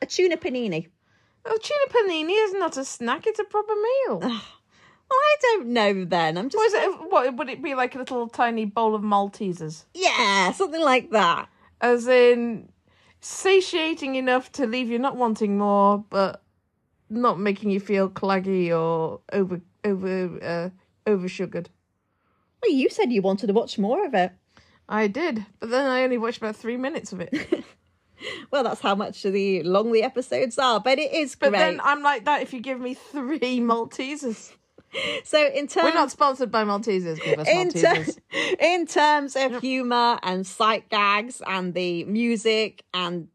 a 0.02 0.06
tuna 0.06 0.36
panini. 0.36 0.88
Oh, 1.46 1.58
tuna 1.62 1.86
panini 2.12 2.32
is 2.46 2.52
not 2.54 2.76
a 2.76 2.84
snack; 2.84 3.26
it's 3.26 3.38
a 3.38 3.44
proper 3.44 3.72
meal. 3.74 4.30
I 5.14 5.36
don't 5.42 5.66
know. 5.68 6.04
Then 6.04 6.36
I'm 6.38 6.48
just 6.48 6.56
What 6.56 6.66
is 6.66 6.74
it? 6.74 7.10
What 7.10 7.36
would 7.36 7.48
it 7.48 7.62
be 7.62 7.74
like? 7.74 7.94
A 7.94 7.98
little 7.98 8.28
tiny 8.28 8.64
bowl 8.64 8.94
of 8.94 9.02
Maltesers, 9.02 9.84
yeah, 9.94 10.52
something 10.52 10.80
like 10.82 11.10
that. 11.10 11.48
as 11.80 12.06
in 12.08 12.68
satiating 13.20 14.16
enough 14.16 14.52
to 14.52 14.66
leave 14.66 14.88
you 14.88 14.98
not 14.98 15.16
wanting 15.16 15.58
more, 15.58 16.04
but 16.10 16.42
not 17.10 17.38
making 17.38 17.70
you 17.70 17.80
feel 17.80 18.08
claggy 18.08 18.70
or 18.70 19.20
over 19.32 19.60
over 19.84 20.38
uh, 20.42 20.70
over 21.06 21.28
sugared. 21.28 21.70
Well, 22.62 22.72
you 22.72 22.88
said 22.88 23.12
you 23.12 23.22
wanted 23.22 23.48
to 23.48 23.52
watch 23.52 23.78
more 23.78 24.06
of 24.06 24.14
it. 24.14 24.32
I 24.88 25.06
did, 25.06 25.46
but 25.60 25.70
then 25.70 25.86
I 25.86 26.02
only 26.02 26.18
watched 26.18 26.38
about 26.38 26.56
three 26.56 26.76
minutes 26.76 27.12
of 27.12 27.20
it. 27.20 27.64
Well, 28.50 28.62
that's 28.62 28.80
how 28.80 28.94
much 28.94 29.22
the 29.22 29.62
long 29.64 29.92
the 29.92 30.02
episodes 30.02 30.56
are, 30.56 30.80
but 30.80 30.98
it 30.98 31.12
is 31.12 31.34
But 31.34 31.50
great. 31.50 31.58
then 31.58 31.80
I'm 31.82 32.00
like 32.02 32.24
that 32.24 32.40
if 32.40 32.54
you 32.54 32.60
give 32.60 32.80
me 32.80 32.94
three 32.94 33.60
Maltesers. 33.60 34.52
so 35.24 35.38
in 35.46 35.66
terms 35.66 35.84
We're 35.86 35.94
not 35.94 36.10
sponsored 36.10 36.50
by 36.50 36.64
Maltesers. 36.64 37.22
Give 37.22 37.38
us 37.38 37.48
in, 37.48 37.70
ter- 37.70 37.80
Maltesers. 37.94 38.18
in 38.60 38.86
terms 38.86 39.36
of 39.36 39.60
humor 39.60 40.18
and 40.22 40.46
sight 40.46 40.88
gags 40.88 41.42
and 41.46 41.74
the 41.74 42.04
music 42.04 42.84
and 42.94 43.28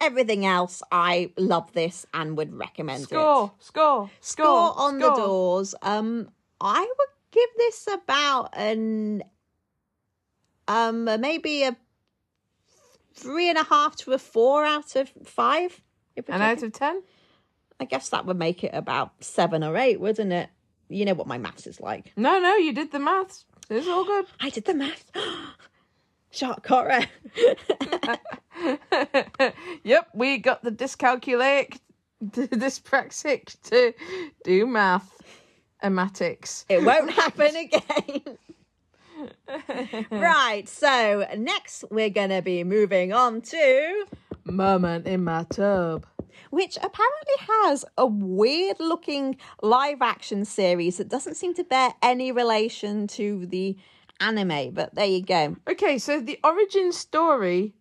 everything 0.00 0.46
else, 0.46 0.82
I 0.92 1.32
love 1.36 1.72
this 1.72 2.06
and 2.14 2.36
would 2.36 2.52
recommend 2.54 3.02
it. 3.04 3.08
Score, 3.08 3.52
score, 3.58 4.10
score, 4.20 4.44
Score 4.72 4.74
on 4.80 4.98
the 4.98 5.10
doors. 5.14 5.74
Um, 5.82 6.30
I 6.60 6.80
would 6.80 7.08
give 7.30 7.48
this 7.56 7.86
about 7.92 8.50
an 8.54 9.22
um 10.66 11.04
maybe 11.20 11.62
a 11.62 11.76
three 13.14 13.48
and 13.48 13.58
a 13.58 13.64
half 13.64 13.96
to 13.96 14.12
a 14.12 14.18
four 14.18 14.64
out 14.64 14.94
of 14.96 15.10
five. 15.24 15.80
if 16.14 16.28
we're 16.28 16.34
An 16.34 16.40
talking- 16.40 16.58
out 16.58 16.62
of 16.62 16.72
ten? 16.72 17.02
I 17.80 17.84
guess 17.84 18.08
that 18.08 18.26
would 18.26 18.36
make 18.38 18.64
it 18.64 18.72
about 18.74 19.12
seven 19.22 19.62
or 19.62 19.76
eight, 19.76 20.00
wouldn't 20.00 20.32
it? 20.32 20.50
You 20.88 21.04
know 21.04 21.14
what 21.14 21.26
my 21.26 21.38
maths 21.38 21.66
is 21.66 21.80
like. 21.80 22.12
No, 22.16 22.38
no, 22.40 22.56
you 22.56 22.72
did 22.72 22.92
the 22.92 22.98
maths. 22.98 23.44
It's 23.70 23.86
all 23.86 24.04
good. 24.04 24.26
I 24.40 24.50
did 24.50 24.64
the 24.64 24.74
maths. 24.74 25.04
Shark 26.30 26.66
horror. 26.66 27.00
yep, 29.82 30.08
we 30.14 30.38
got 30.38 30.62
the 30.62 30.70
dyscalculic, 30.70 31.78
dyspraxic 32.24 33.56
to 33.70 33.94
do 34.44 34.66
math, 34.66 35.20
ematics. 35.82 36.66
it 36.68 36.84
won't 36.84 37.10
happen 37.22 37.56
again. 37.56 38.38
right, 40.10 40.68
so 40.68 41.26
next 41.36 41.84
we're 41.90 42.10
going 42.10 42.30
to 42.30 42.42
be 42.42 42.62
moving 42.62 43.12
on 43.12 43.40
to 43.40 44.04
Merman 44.44 45.06
in 45.06 45.24
my 45.24 45.44
tub. 45.44 46.06
Which 46.50 46.76
apparently 46.76 47.34
has 47.48 47.84
a 47.96 48.06
weird 48.06 48.78
looking 48.80 49.36
live 49.62 50.02
action 50.02 50.44
series 50.44 50.96
that 50.98 51.08
doesn't 51.08 51.34
seem 51.36 51.54
to 51.54 51.64
bear 51.64 51.94
any 52.02 52.32
relation 52.32 53.06
to 53.08 53.46
the 53.46 53.76
anime, 54.20 54.72
but 54.72 54.94
there 54.94 55.06
you 55.06 55.22
go. 55.22 55.56
Okay, 55.68 55.98
so 55.98 56.20
the 56.20 56.38
origin 56.42 56.92
story 56.92 57.74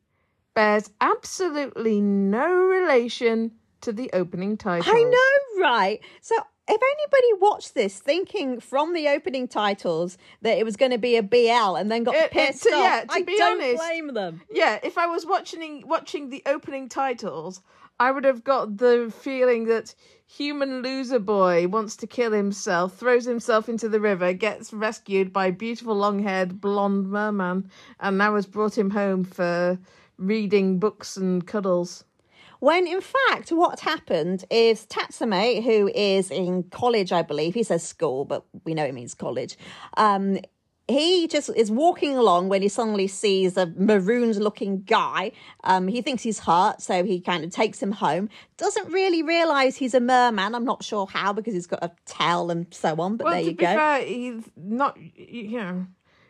bears 0.54 0.90
absolutely 1.02 2.02
no 2.02 2.48
relation 2.54 3.52
to 3.82 3.92
the 3.94 4.10
opening 4.14 4.58
title. 4.58 4.92
I 4.92 5.04
know, 5.04 5.62
right? 5.64 6.00
So 6.22 6.36
if 6.68 6.82
anybody 6.82 7.42
watched 7.42 7.76
this 7.76 8.00
thinking 8.00 8.60
from 8.60 8.94
the 8.94 9.08
opening 9.08 9.48
titles 9.48 10.18
that 10.42 10.58
it 10.58 10.66
was 10.66 10.76
going 10.76 10.92
to 10.92 10.98
be 10.98 11.16
a 11.16 11.24
BL 11.24 11.76
and 11.76 11.92
then 11.92 12.04
got 12.04 12.16
uh, 12.16 12.18
uh, 12.18 12.22
It- 12.22 12.26
it- 12.26 12.32
pissed 12.32 12.64
to- 12.64 12.70
off, 12.72 12.84
yeah, 12.84 13.02
to 13.02 13.14
I 13.14 13.22
be 13.22 13.38
don't 13.38 13.62
honest- 13.62 13.78
blame 13.84 14.14
them. 14.14 14.42
Yeah, 14.52 14.80
if 14.84 14.98
I 14.98 15.06
was 15.08 15.26
watching 15.26 15.84
watching 15.88 16.30
the 16.30 16.42
opening 16.46 16.90
titles, 16.90 17.62
I 18.00 18.12
would 18.12 18.26
have 18.26 18.44
got 18.44 18.78
the 18.78 19.12
feeling 19.16 19.66
that 19.66 19.96
human 20.28 20.82
loser 20.82 21.20
boy 21.20 21.68
wants 21.68 21.96
to 21.98 22.08
kill 22.08 22.32
himself, 22.32 22.96
throws 22.96 23.26
himself 23.26 23.68
into 23.68 23.90
the 23.90 24.00
river, 24.00 24.34
gets 24.34 24.72
rescued 24.72 25.34
by 25.34 25.52
beautiful 25.52 25.96
long-haired 25.96 26.62
blonde 26.62 27.10
merman, 27.10 27.72
and 28.00 28.18
now 28.18 28.36
has 28.36 28.46
brought 28.46 28.78
him 28.78 28.92
home 28.92 29.24
for 29.24 29.80
reading 30.18 30.80
books 30.80 31.18
and 31.18 31.48
cuddles. 31.48 32.04
When 32.60 32.88
in 32.88 33.02
fact, 33.02 33.52
what 33.52 33.80
happened 33.80 34.46
is 34.50 34.86
Tatsumi, 34.88 35.64
who 35.64 35.90
is 35.94 36.32
in 36.32 36.64
college, 36.64 37.12
I 37.12 37.22
believe, 37.22 37.54
he 37.54 37.64
says 37.64 37.84
school, 37.84 38.26
but 38.26 38.46
we 38.64 38.74
know 38.74 38.84
it 38.84 38.94
means 38.94 39.14
college. 39.14 39.58
Um, 39.96 40.40
he 40.88 41.28
just 41.28 41.50
is 41.56 41.70
walking 41.70 42.16
along 42.18 42.48
when 42.50 42.62
he 42.62 42.70
suddenly 42.70 43.08
sees 43.08 43.58
a 43.58 43.66
marooned 43.76 44.36
looking 44.38 44.84
guy. 44.84 45.32
Um, 45.64 45.88
he 45.88 46.02
thinks 46.02 46.24
he's 46.24 46.40
hurt, 46.40 46.82
so 46.82 47.04
he 47.04 47.20
kind 47.20 47.44
of 47.44 47.52
takes 47.52 47.82
him 47.82 47.92
home. 47.92 48.30
Doesn't 48.56 48.90
really 48.92 49.22
realize 49.22 49.76
he's 49.76 49.94
a 49.94 50.00
merman. 50.00 50.56
I'm 50.56 50.64
not 50.66 50.84
sure 50.84 51.06
how 51.08 51.34
because 51.34 51.54
he's 51.54 51.68
got 51.68 51.84
a 51.84 51.92
tail 52.06 52.50
and 52.50 52.68
so 52.72 52.96
on, 53.02 53.18
but 53.18 53.26
Well, 53.26 53.34
there 53.34 53.44
you 53.44 53.54
go. 53.54 53.66
fair, 53.66 54.02
he's 54.06 54.44
not. 54.56 54.98
You 55.16 55.58
know, 55.58 55.88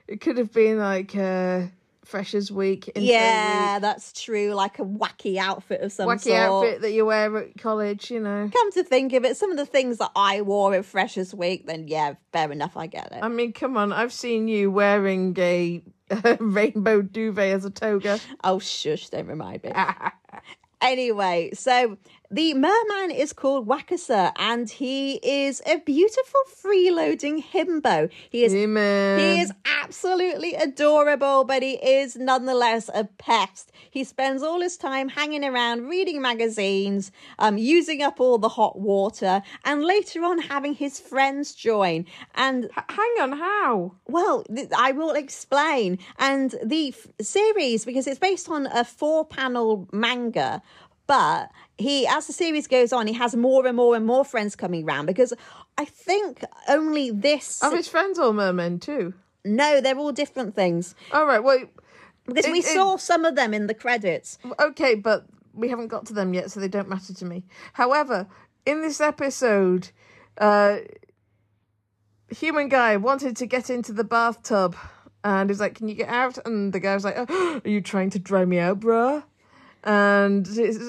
it 0.07 0.21
could 0.21 0.37
have 0.37 0.51
been 0.51 0.79
like 0.79 1.15
uh, 1.15 1.67
Freshers 2.07 2.51
Week. 2.51 2.89
Yeah, 2.95 3.75
week, 3.75 3.81
that's 3.81 4.13
true. 4.13 4.53
Like 4.53 4.79
a 4.79 4.83
wacky 4.83 5.37
outfit 5.37 5.81
of 5.81 5.91
some 5.91 6.05
sort. 6.05 6.17
wacky 6.19 6.23
sort. 6.23 6.39
outfit 6.39 6.81
that 6.81 6.91
you 6.91 7.05
wear 7.05 7.37
at 7.37 7.57
college. 7.57 8.09
You 8.09 8.21
know. 8.21 8.49
Come 8.51 8.71
to 8.73 8.83
think 8.83 9.13
of 9.13 9.25
it, 9.25 9.37
some 9.37 9.51
of 9.51 9.57
the 9.57 9.65
things 9.65 9.97
that 9.97 10.11
I 10.15 10.41
wore 10.41 10.73
at 10.73 10.85
Freshers 10.85 11.33
Week, 11.33 11.67
then 11.67 11.87
yeah, 11.87 12.15
fair 12.31 12.51
enough, 12.51 12.77
I 12.77 12.87
get 12.87 13.11
it. 13.11 13.19
I 13.21 13.27
mean, 13.27 13.53
come 13.53 13.77
on! 13.77 13.91
I've 13.91 14.13
seen 14.13 14.47
you 14.47 14.71
wearing 14.71 15.35
a, 15.37 15.83
rainbow 16.39 17.01
duvet 17.01 17.53
as 17.53 17.65
a 17.65 17.69
toga. 17.69 18.19
oh, 18.43 18.59
shush, 18.59 19.09
don't 19.09 19.27
remind 19.27 19.63
me. 19.63 19.71
Anyway, 20.79 21.49
so 21.53 21.97
the 22.29 22.53
merman 22.53 23.11
is 23.11 23.31
called 23.33 23.67
Wakasa, 23.67 24.33
and 24.37 24.69
he 24.69 25.15
is 25.23 25.61
a 25.65 25.77
beautiful 25.79 26.41
freeloading 26.63 27.43
himbo. 27.43 28.09
He 28.29 28.43
is 28.43 28.53
Amen. 28.53 29.19
He 29.19 29.39
is 29.41 29.51
absolutely 29.83 30.53
adorable, 30.53 31.45
but 31.45 31.63
he 31.63 31.73
is 31.75 32.15
nonetheless 32.17 32.89
a 32.93 33.05
pest. 33.05 33.71
He 33.89 34.03
spends 34.03 34.43
all 34.43 34.59
his 34.61 34.77
time 34.77 35.09
hanging 35.09 35.43
around, 35.45 35.87
reading 35.87 36.21
magazines, 36.21 37.11
um, 37.39 37.57
using 37.57 38.01
up 38.01 38.19
all 38.19 38.37
the 38.37 38.49
hot 38.49 38.77
water, 38.79 39.41
and 39.63 39.83
later 39.83 40.23
on 40.23 40.39
having 40.39 40.73
his 40.73 40.99
friends 40.99 41.53
join. 41.55 42.05
And 42.35 42.65
H- 42.65 42.83
hang 42.89 43.15
on, 43.21 43.31
how? 43.37 43.93
well, 44.07 44.43
th- 44.43 44.69
I 44.77 44.91
will 44.91 45.11
explain. 45.11 45.99
And 46.19 46.53
the 46.63 46.89
f- 46.89 47.07
series, 47.25 47.85
because 47.85 48.07
it's 48.07 48.19
based 48.19 48.49
on 48.49 48.67
a 48.67 48.83
four 48.83 49.25
panel 49.25 49.87
manga, 49.93 50.61
but 51.07 51.49
he, 51.77 52.05
as 52.07 52.27
the 52.27 52.33
series 52.33 52.67
goes 52.67 52.91
on, 52.93 53.07
he 53.07 53.13
has 53.13 53.35
more 53.35 53.65
and 53.65 53.75
more 53.77 53.95
and 53.95 54.05
more 54.05 54.23
friends 54.25 54.55
coming 54.55 54.85
round 54.85 55.07
because 55.07 55.33
I 55.77 55.85
think 55.85 56.43
only 56.67 57.09
this. 57.11 57.63
Are 57.63 57.75
his 57.75 57.87
friends 57.87 58.19
all 58.19 58.33
mermen 58.33 58.79
too? 58.79 59.13
No, 59.45 59.79
they're 59.81 59.97
all 59.97 60.11
different 60.11 60.55
things. 60.55 60.93
All 61.13 61.25
right. 61.25 61.43
Well, 61.43 61.65
Because 62.25 62.45
It- 62.45 62.51
we 62.51 62.59
it- 62.59 62.65
saw 62.65 62.97
some 62.97 63.23
of 63.23 63.35
them 63.35 63.53
in 63.53 63.67
the 63.67 63.73
credits. 63.73 64.37
okay, 64.59 64.95
but 64.95 65.25
we 65.53 65.69
haven't 65.69 65.87
got 65.87 66.05
to 66.07 66.13
them 66.13 66.33
yet, 66.33 66.51
so 66.51 66.59
they 66.59 66.67
don't 66.67 66.89
matter 66.89 67.13
to 67.13 67.25
me. 67.25 67.45
However, 67.73 68.27
in 68.65 68.81
this 68.81 68.99
episode, 68.99 69.91
uh, 70.37 70.79
human 72.29 72.67
guy 72.69 72.97
wanted 72.97 73.35
to 73.37 73.45
get 73.45 73.69
into 73.69 73.93
the 73.93 74.03
bathtub, 74.03 74.75
and 75.23 75.49
he's 75.49 75.59
like, 75.59 75.75
"Can 75.75 75.87
you 75.87 75.95
get 75.95 76.09
out?" 76.09 76.37
And 76.45 76.73
the 76.73 76.79
guy 76.79 76.93
was 76.93 77.05
like, 77.05 77.15
oh, 77.17 77.61
"Are 77.65 77.69
you 77.69 77.81
trying 77.81 78.09
to 78.11 78.19
dry 78.19 78.45
me 78.45 78.59
out, 78.59 78.79
bruh?" 78.81 79.23
And 79.87 80.45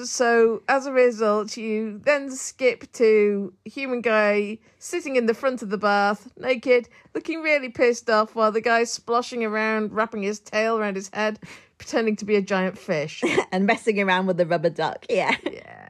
so, 0.09 0.61
as 0.67 0.85
a 0.85 0.91
result, 0.91 1.55
you 1.55 2.01
then 2.03 2.29
skip 2.29 2.91
to 2.91 3.53
human 3.63 4.01
guy 4.01 4.57
sitting 4.77 5.15
in 5.15 5.25
the 5.25 5.33
front 5.33 5.61
of 5.61 5.69
the 5.69 5.77
bath, 5.77 6.29
naked, 6.35 6.89
looking 7.15 7.41
really 7.41 7.69
pissed 7.69 8.09
off, 8.09 8.35
while 8.35 8.51
the 8.51 8.59
guy's 8.59 8.91
splashing 8.91 9.45
around, 9.45 9.93
wrapping 9.93 10.23
his 10.23 10.41
tail 10.41 10.77
around 10.77 10.97
his 10.97 11.09
head, 11.13 11.39
pretending 11.77 12.17
to 12.17 12.25
be 12.25 12.35
a 12.35 12.41
giant 12.41 12.77
fish. 12.77 13.23
and 13.53 13.65
messing 13.65 14.01
around 14.01 14.25
with 14.25 14.35
the 14.35 14.45
rubber 14.45 14.69
duck. 14.69 15.05
Yeah. 15.09 15.33
yeah. 15.49 15.87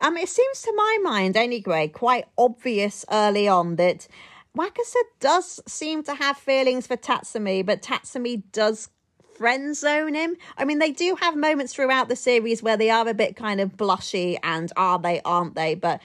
Um, 0.00 0.16
it 0.16 0.28
seems 0.28 0.62
to 0.62 0.72
my 0.74 0.98
mind, 1.00 1.36
anyway, 1.36 1.86
quite 1.86 2.24
obvious 2.36 3.04
early 3.08 3.46
on 3.46 3.76
that 3.76 4.08
Wakasa 4.58 5.00
does 5.20 5.60
seem 5.68 6.02
to 6.02 6.14
have 6.16 6.36
feelings 6.36 6.88
for 6.88 6.96
Tatsumi, 6.96 7.64
but 7.64 7.82
Tatsumi 7.82 8.42
does 8.50 8.88
friend 9.36 9.76
zone 9.76 10.14
him. 10.14 10.36
I 10.56 10.64
mean, 10.64 10.78
they 10.78 10.92
do 10.92 11.16
have 11.20 11.36
moments 11.36 11.74
throughout 11.74 12.08
the 12.08 12.16
series 12.16 12.62
where 12.62 12.76
they 12.76 12.90
are 12.90 13.08
a 13.08 13.14
bit 13.14 13.36
kind 13.36 13.60
of 13.60 13.76
blushy 13.76 14.38
and 14.42 14.72
are 14.76 14.98
they, 14.98 15.20
aren't 15.24 15.54
they? 15.54 15.74
But 15.74 16.00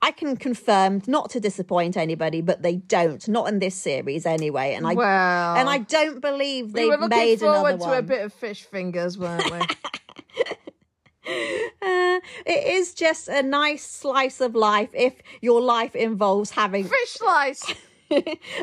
I 0.00 0.10
can 0.10 0.36
confirm, 0.36 1.00
not 1.06 1.30
to 1.30 1.40
disappoint 1.40 1.96
anybody, 1.96 2.40
but 2.40 2.62
they 2.62 2.76
don't. 2.76 3.26
Not 3.28 3.48
in 3.48 3.60
this 3.60 3.76
series, 3.76 4.26
anyway. 4.26 4.74
And 4.74 4.84
I 4.84 4.94
Well, 4.94 5.56
and 5.56 5.68
I 5.68 5.78
don't 5.78 6.20
believe 6.20 6.74
we 6.74 6.86
were 6.86 6.96
looking 6.96 7.08
made 7.08 7.40
another 7.40 7.78
forward 7.78 7.80
to 7.82 7.98
a 7.98 8.02
bit 8.02 8.22
of 8.22 8.32
fish 8.32 8.64
fingers, 8.64 9.16
weren't 9.16 9.50
we? 9.50 9.60
Uh, 11.24 12.18
it 12.44 12.66
is 12.74 12.94
just 12.94 13.28
a 13.28 13.42
nice 13.42 13.86
slice 13.86 14.40
of 14.40 14.56
life 14.56 14.90
if 14.92 15.14
your 15.40 15.60
life 15.60 15.94
involves 15.94 16.50
having 16.50 16.84
fish 16.84 17.10
slice. 17.10 17.64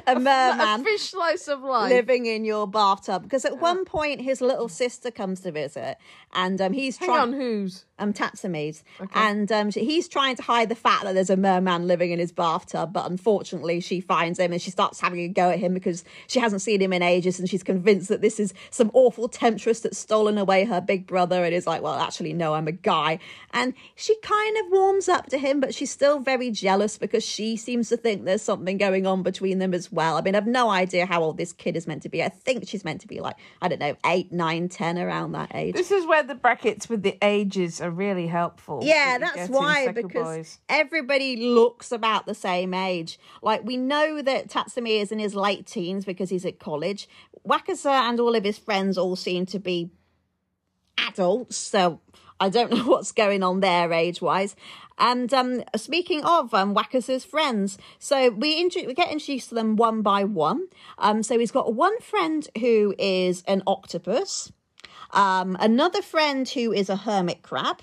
A 0.07 0.19
merman 0.19 0.81
a 0.81 0.83
fish 0.83 1.09
slice 1.11 1.47
of 1.47 1.61
life. 1.61 1.89
living 1.89 2.25
in 2.25 2.45
your 2.45 2.67
bathtub. 2.67 3.23
Because 3.23 3.45
at 3.45 3.59
one 3.59 3.85
point, 3.85 4.21
his 4.21 4.41
little 4.41 4.69
sister 4.69 5.11
comes 5.11 5.41
to 5.41 5.51
visit, 5.51 5.97
and 6.33 6.59
um, 6.61 6.73
he's 6.73 6.97
Hang 6.97 7.07
trying. 7.09 7.21
on, 7.21 7.33
whose? 7.33 7.85
um, 7.97 8.13
Tatsumi's, 8.13 8.81
and 9.13 9.51
um, 9.51 9.71
she- 9.71 9.83
he's 9.83 10.07
trying 10.07 10.35
to 10.37 10.41
hide 10.43 10.69
the 10.69 10.75
fact 10.75 11.03
that 11.03 11.13
there's 11.13 11.29
a 11.29 11.35
merman 11.35 11.85
living 11.85 12.11
in 12.11 12.19
his 12.19 12.31
bathtub. 12.31 12.93
But 12.93 13.09
unfortunately, 13.11 13.81
she 13.81 13.99
finds 13.99 14.39
him 14.39 14.53
and 14.53 14.61
she 14.61 14.71
starts 14.71 15.01
having 15.01 15.19
a 15.19 15.27
go 15.27 15.49
at 15.49 15.59
him 15.59 15.73
because 15.73 16.05
she 16.27 16.39
hasn't 16.39 16.61
seen 16.61 16.81
him 16.81 16.93
in 16.93 17.01
ages, 17.01 17.39
and 17.39 17.49
she's 17.49 17.63
convinced 17.63 18.07
that 18.07 18.21
this 18.21 18.39
is 18.39 18.53
some 18.69 18.89
awful 18.93 19.27
temptress 19.27 19.81
that's 19.81 19.97
stolen 19.97 20.37
away 20.37 20.63
her 20.65 20.79
big 20.79 21.07
brother. 21.07 21.43
And 21.43 21.53
is 21.53 21.67
like, 21.67 21.81
well, 21.81 21.95
actually, 21.95 22.31
no, 22.33 22.53
I'm 22.53 22.67
a 22.67 22.71
guy. 22.71 23.19
And 23.51 23.73
she 23.95 24.15
kind 24.21 24.57
of 24.57 24.71
warms 24.71 25.09
up 25.09 25.25
to 25.27 25.37
him, 25.37 25.59
but 25.59 25.73
she's 25.75 25.91
still 25.91 26.19
very 26.19 26.51
jealous 26.51 26.97
because 26.97 27.25
she 27.25 27.57
seems 27.57 27.89
to 27.89 27.97
think 27.97 28.23
there's 28.23 28.41
something 28.41 28.77
going 28.77 29.05
on 29.07 29.23
between 29.23 29.59
them 29.59 29.73
as 29.73 29.91
well. 29.91 30.15
I 30.17 30.21
mean, 30.21 30.35
I've 30.35 30.47
no 30.47 30.69
idea 30.69 31.05
how 31.05 31.21
old 31.23 31.37
this 31.37 31.51
kid 31.51 31.75
is 31.75 31.85
meant 31.87 32.03
to 32.03 32.09
be. 32.09 32.23
I 32.23 32.29
think 32.29 32.65
she's 32.67 32.85
meant 32.85 33.01
to 33.01 33.07
be 33.07 33.19
like, 33.19 33.35
I 33.61 33.67
don't 33.67 33.79
know, 33.79 33.97
eight, 34.05 34.31
nine, 34.31 34.69
ten, 34.69 34.97
around 34.97 35.33
that 35.33 35.51
age. 35.53 35.75
This 35.75 35.91
is 35.91 36.05
where 36.07 36.18
the 36.23 36.35
brackets 36.35 36.89
with 36.89 37.03
the 37.03 37.17
ages 37.21 37.81
are 37.81 37.91
really 37.91 38.27
helpful. 38.27 38.81
Yeah, 38.83 39.17
that's 39.17 39.49
why 39.49 39.91
because 39.91 40.37
Boys. 40.37 40.59
everybody 40.67 41.35
looks 41.37 41.91
about 41.91 42.25
the 42.25 42.33
same 42.33 42.73
age. 42.73 43.19
Like 43.41 43.63
we 43.63 43.77
know 43.77 44.21
that 44.21 44.49
Tatsumi 44.49 45.01
is 45.01 45.11
in 45.11 45.19
his 45.19 45.35
late 45.35 45.65
teens 45.65 46.05
because 46.05 46.29
he's 46.29 46.45
at 46.45 46.59
college. 46.59 47.07
Wakasa 47.47 48.09
and 48.09 48.19
all 48.19 48.35
of 48.35 48.43
his 48.43 48.57
friends 48.57 48.97
all 48.97 49.15
seem 49.15 49.45
to 49.47 49.59
be 49.59 49.91
adults, 50.97 51.57
so 51.57 52.01
I 52.39 52.49
don't 52.49 52.71
know 52.73 52.85
what's 52.85 53.11
going 53.11 53.43
on 53.43 53.59
there 53.59 53.91
age 53.91 54.21
wise. 54.21 54.55
And 54.99 55.33
um, 55.33 55.63
speaking 55.75 56.23
of 56.25 56.53
um, 56.53 56.75
Wakasa's 56.75 57.23
friends, 57.23 57.77
so 57.99 58.31
we, 58.31 58.59
intro- 58.59 58.85
we 58.85 58.93
get 58.93 59.11
introduced 59.11 59.49
to 59.49 59.55
them 59.55 59.77
one 59.77 60.01
by 60.01 60.25
one. 60.25 60.67
Um, 60.97 61.23
so 61.23 61.39
he's 61.39 61.51
got 61.51 61.73
one 61.73 61.99
friend 62.01 62.47
who 62.59 62.93
is 62.99 63.41
an 63.47 63.63
octopus, 63.65 64.51
um, 65.11 65.57
another 65.59 66.01
friend 66.01 66.47
who 66.47 66.71
is 66.71 66.89
a 66.89 66.95
hermit 66.95 67.41
crab, 67.41 67.81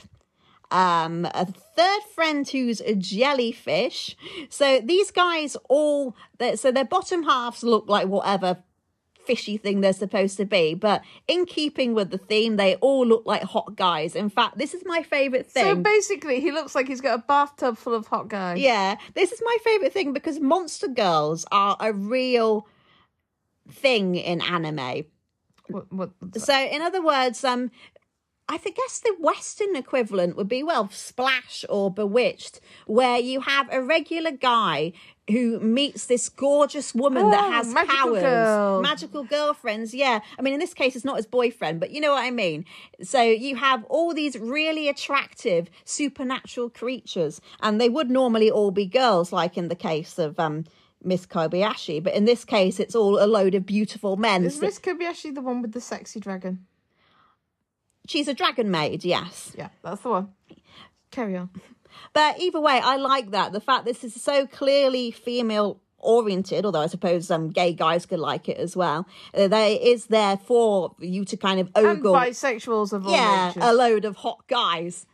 um, 0.70 1.24
a 1.26 1.46
third 1.46 2.02
friend 2.14 2.48
who's 2.48 2.80
a 2.80 2.94
jellyfish. 2.94 4.16
So 4.48 4.80
these 4.80 5.10
guys 5.10 5.56
all, 5.68 6.16
so 6.54 6.72
their 6.72 6.84
bottom 6.84 7.22
halves 7.22 7.62
look 7.62 7.88
like 7.88 8.08
whatever 8.08 8.58
fishy 9.26 9.56
thing 9.56 9.80
they're 9.80 9.92
supposed 9.92 10.36
to 10.36 10.44
be, 10.44 10.74
but 10.74 11.02
in 11.26 11.44
keeping 11.46 11.94
with 11.94 12.10
the 12.10 12.18
theme, 12.18 12.56
they 12.56 12.76
all 12.76 13.04
look 13.04 13.24
like 13.26 13.42
hot 13.42 13.76
guys. 13.76 14.14
In 14.14 14.30
fact, 14.30 14.56
this 14.56 14.72
is 14.72 14.82
my 14.86 15.02
favorite 15.02 15.46
thing. 15.46 15.64
So 15.64 15.74
basically, 15.74 16.40
he 16.40 16.52
looks 16.52 16.74
like 16.74 16.86
he's 16.86 17.00
got 17.00 17.18
a 17.18 17.22
bathtub 17.22 17.76
full 17.76 17.94
of 17.94 18.06
hot 18.06 18.28
guys. 18.28 18.60
Yeah, 18.60 18.96
this 19.14 19.32
is 19.32 19.42
my 19.44 19.56
favorite 19.64 19.92
thing 19.92 20.12
because 20.12 20.38
monster 20.38 20.88
girls 20.88 21.44
are 21.50 21.76
a 21.80 21.92
real 21.92 22.68
thing 23.68 24.14
in 24.14 24.40
anime. 24.40 25.04
What, 25.68 25.92
what, 25.92 26.10
So, 26.36 26.54
in 26.54 26.82
other 26.82 27.02
words, 27.02 27.44
um, 27.44 27.70
I 28.48 28.58
guess 28.58 29.00
the 29.00 29.14
Western 29.18 29.74
equivalent 29.74 30.36
would 30.36 30.48
be 30.48 30.62
well, 30.62 30.88
Splash 30.92 31.64
or 31.68 31.90
Bewitched, 31.90 32.60
where 32.86 33.18
you 33.18 33.40
have 33.40 33.68
a 33.72 33.82
regular 33.82 34.30
guy 34.30 34.92
who 35.28 35.58
meets 35.58 36.06
this 36.06 36.28
gorgeous 36.28 36.94
woman 36.94 37.28
that 37.30 37.42
Oh, 37.42 37.50
has 37.50 37.74
magical 37.74 37.96
powers, 37.96 38.22
girl. 38.22 38.80
magical 38.82 39.24
girlfriends. 39.24 39.92
Yeah, 39.92 40.20
I 40.38 40.42
mean, 40.42 40.54
in 40.54 40.60
this 40.60 40.74
case, 40.74 40.94
it's 40.94 41.04
not 41.04 41.16
his 41.16 41.26
boyfriend, 41.26 41.80
but 41.80 41.90
you 41.90 42.00
know 42.00 42.12
what 42.12 42.22
I 42.22 42.30
mean. 42.30 42.64
So 43.02 43.20
you 43.22 43.56
have 43.56 43.82
all 43.88 44.14
these 44.14 44.38
really 44.38 44.88
attractive 44.88 45.68
supernatural 45.84 46.70
creatures, 46.70 47.40
and 47.60 47.80
they 47.80 47.88
would 47.88 48.08
normally 48.10 48.48
all 48.48 48.70
be 48.70 48.86
girls, 48.86 49.32
like 49.32 49.56
in 49.58 49.66
the 49.66 49.74
case 49.74 50.18
of 50.18 50.38
um. 50.38 50.64
Miss 51.02 51.26
Kobayashi, 51.26 52.02
but 52.02 52.14
in 52.14 52.24
this 52.24 52.44
case, 52.44 52.80
it's 52.80 52.94
all 52.94 53.22
a 53.22 53.26
load 53.26 53.54
of 53.54 53.64
beautiful 53.66 54.16
men. 54.16 54.44
is 54.44 54.60
Miss 54.60 54.78
Kobayashi 54.78 55.34
the 55.34 55.40
one 55.42 55.62
with 55.62 55.72
the 55.72 55.80
sexy 55.80 56.20
dragon? 56.20 56.66
She's 58.08 58.28
a 58.28 58.34
dragon 58.34 58.70
maid, 58.70 59.04
yes. 59.04 59.52
Yeah, 59.56 59.68
that's 59.82 60.00
the 60.02 60.10
one. 60.10 60.28
Carry 61.10 61.36
on. 61.36 61.50
But 62.12 62.40
either 62.40 62.60
way, 62.60 62.80
I 62.82 62.96
like 62.96 63.30
that. 63.32 63.52
The 63.52 63.60
fact 63.60 63.84
this 63.84 64.04
is 64.04 64.20
so 64.20 64.46
clearly 64.46 65.10
female 65.10 65.80
oriented, 65.98 66.64
although 66.64 66.80
I 66.82 66.86
suppose 66.86 67.30
um, 67.30 67.48
gay 67.50 67.72
guys 67.72 68.06
could 68.06 68.18
like 68.20 68.48
it 68.48 68.58
as 68.58 68.76
well. 68.76 69.06
Uh, 69.34 69.48
there 69.48 69.76
is 69.80 70.06
there 70.06 70.36
for 70.36 70.94
you 71.00 71.24
to 71.24 71.36
kind 71.36 71.58
of 71.58 71.70
And 71.74 71.86
ogle, 71.86 72.14
bisexuals 72.14 72.92
of 72.92 73.06
all 73.06 73.12
yeah, 73.12 73.50
ages. 73.50 73.62
a 73.64 73.72
load 73.72 74.04
of 74.04 74.16
hot 74.16 74.46
guys. 74.46 75.06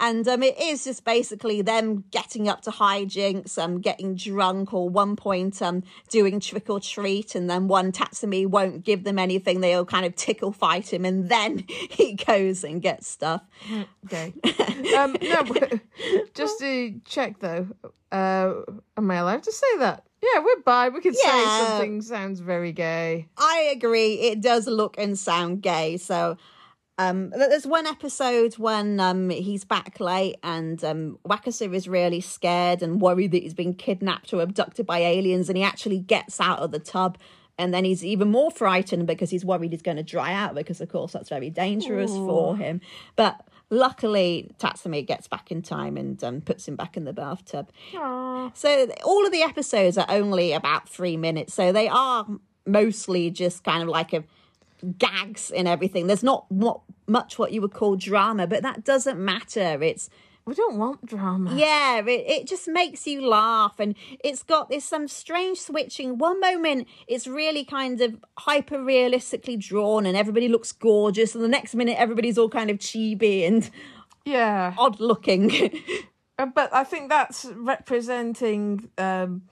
And 0.00 0.26
um, 0.26 0.42
it 0.42 0.58
is 0.58 0.84
just 0.84 1.04
basically 1.04 1.60
them 1.60 2.04
getting 2.10 2.48
up 2.48 2.62
to 2.62 2.70
hijinks, 2.70 3.58
um, 3.58 3.82
getting 3.82 4.14
drunk, 4.14 4.72
or 4.72 4.88
one 4.88 5.14
point 5.14 5.60
um, 5.60 5.82
doing 6.08 6.40
trick 6.40 6.70
or 6.70 6.80
treat, 6.80 7.34
and 7.34 7.50
then 7.50 7.68
one 7.68 7.92
Tatsumi 7.92 8.46
won't 8.46 8.82
give 8.82 9.04
them 9.04 9.18
anything. 9.18 9.60
They'll 9.60 9.84
kind 9.84 10.06
of 10.06 10.16
tickle 10.16 10.52
fight 10.52 10.90
him, 10.90 11.04
and 11.04 11.28
then 11.28 11.64
he 11.68 12.14
goes 12.14 12.64
and 12.64 12.80
gets 12.80 13.08
stuff. 13.08 13.42
Okay. 14.06 14.32
um, 14.96 15.16
no, 15.20 15.44
just 16.34 16.58
to 16.60 16.98
check 17.04 17.38
though, 17.40 17.68
uh, 18.10 18.54
am 18.96 19.10
I 19.10 19.16
allowed 19.16 19.42
to 19.42 19.52
say 19.52 19.78
that? 19.80 20.06
Yeah, 20.22 20.40
we're 20.40 20.62
bi. 20.62 20.88
We 20.88 21.00
can 21.00 21.14
say 21.14 21.44
something 21.44 22.00
sounds 22.02 22.40
very 22.40 22.72
gay. 22.72 23.28
I 23.36 23.70
agree. 23.74 24.14
It 24.14 24.40
does 24.40 24.66
look 24.66 24.96
and 24.98 25.18
sound 25.18 25.62
gay. 25.62 25.98
So 25.98 26.36
um, 27.00 27.30
there's 27.30 27.66
one 27.66 27.86
episode 27.86 28.58
when 28.58 29.00
um, 29.00 29.30
he's 29.30 29.64
back 29.64 30.00
late 30.00 30.36
and 30.42 30.84
um, 30.84 31.18
Wakasa 31.26 31.72
is 31.74 31.88
really 31.88 32.20
scared 32.20 32.82
and 32.82 33.00
worried 33.00 33.32
that 33.32 33.42
he's 33.42 33.54
been 33.54 33.72
kidnapped 33.72 34.34
or 34.34 34.42
abducted 34.42 34.84
by 34.84 34.98
aliens, 34.98 35.48
and 35.48 35.56
he 35.56 35.64
actually 35.64 35.98
gets 35.98 36.38
out 36.40 36.58
of 36.58 36.72
the 36.72 36.78
tub. 36.78 37.16
And 37.56 37.72
then 37.72 37.86
he's 37.86 38.04
even 38.04 38.30
more 38.30 38.50
frightened 38.50 39.06
because 39.06 39.30
he's 39.30 39.46
worried 39.46 39.72
he's 39.72 39.80
going 39.80 39.96
to 39.96 40.02
dry 40.02 40.34
out 40.34 40.54
because, 40.54 40.82
of 40.82 40.90
course, 40.90 41.12
that's 41.12 41.30
very 41.30 41.48
dangerous 41.48 42.10
for 42.10 42.56
him. 42.56 42.82
But 43.16 43.48
luckily, 43.70 44.50
Tatsumi 44.58 45.06
gets 45.06 45.26
back 45.26 45.50
in 45.50 45.62
time 45.62 45.96
and 45.96 46.22
um, 46.22 46.40
puts 46.42 46.68
him 46.68 46.76
back 46.76 46.98
in 46.98 47.04
the 47.04 47.12
bathtub. 47.14 47.70
Aww. 47.92 48.54
So 48.54 48.88
all 49.04 49.24
of 49.24 49.32
the 49.32 49.42
episodes 49.42 49.96
are 49.96 50.06
only 50.10 50.52
about 50.52 50.86
three 50.88 51.16
minutes, 51.16 51.54
so 51.54 51.72
they 51.72 51.88
are 51.88 52.26
mostly 52.66 53.30
just 53.30 53.64
kind 53.64 53.82
of 53.82 53.88
like 53.88 54.12
a 54.12 54.24
gags 54.98 55.50
and 55.50 55.66
everything. 55.68 56.06
There's 56.06 56.22
not 56.22 56.50
what 56.50 56.80
much 57.06 57.38
what 57.38 57.52
you 57.52 57.60
would 57.60 57.72
call 57.74 57.96
drama, 57.96 58.46
but 58.46 58.62
that 58.62 58.84
doesn't 58.84 59.18
matter. 59.18 59.82
It's 59.82 60.08
We 60.46 60.54
don't 60.54 60.78
want 60.78 61.04
drama. 61.06 61.54
yeah, 61.54 61.98
it, 62.00 62.24
it 62.26 62.46
just 62.46 62.68
makes 62.68 63.06
you 63.06 63.26
laugh, 63.26 63.78
and 63.78 63.94
it's 64.24 64.42
got 64.42 64.68
this 64.68 64.84
some 64.84 65.08
strange 65.08 65.58
switching. 65.58 66.18
One 66.18 66.40
moment 66.40 66.86
it's 67.06 67.26
really 67.26 67.64
kind 67.64 68.00
of 68.00 68.16
hyper 68.38 68.82
realistically 68.82 69.56
drawn, 69.56 70.06
and 70.06 70.16
everybody 70.16 70.48
looks 70.48 70.72
gorgeous, 70.72 71.34
and 71.34 71.42
the 71.44 71.48
next 71.48 71.74
minute 71.74 71.96
everybody's 71.98 72.38
all 72.38 72.48
kind 72.48 72.70
of 72.70 72.78
chibi 72.78 73.46
and 73.46 73.68
Yeah. 74.24 74.74
odd 74.78 75.00
looking. 75.00 75.50
Uh, 76.38 76.46
But 76.46 76.72
I 76.72 76.84
think 76.84 77.10
that's 77.10 77.44
representing 77.54 78.88
um 78.96 79.42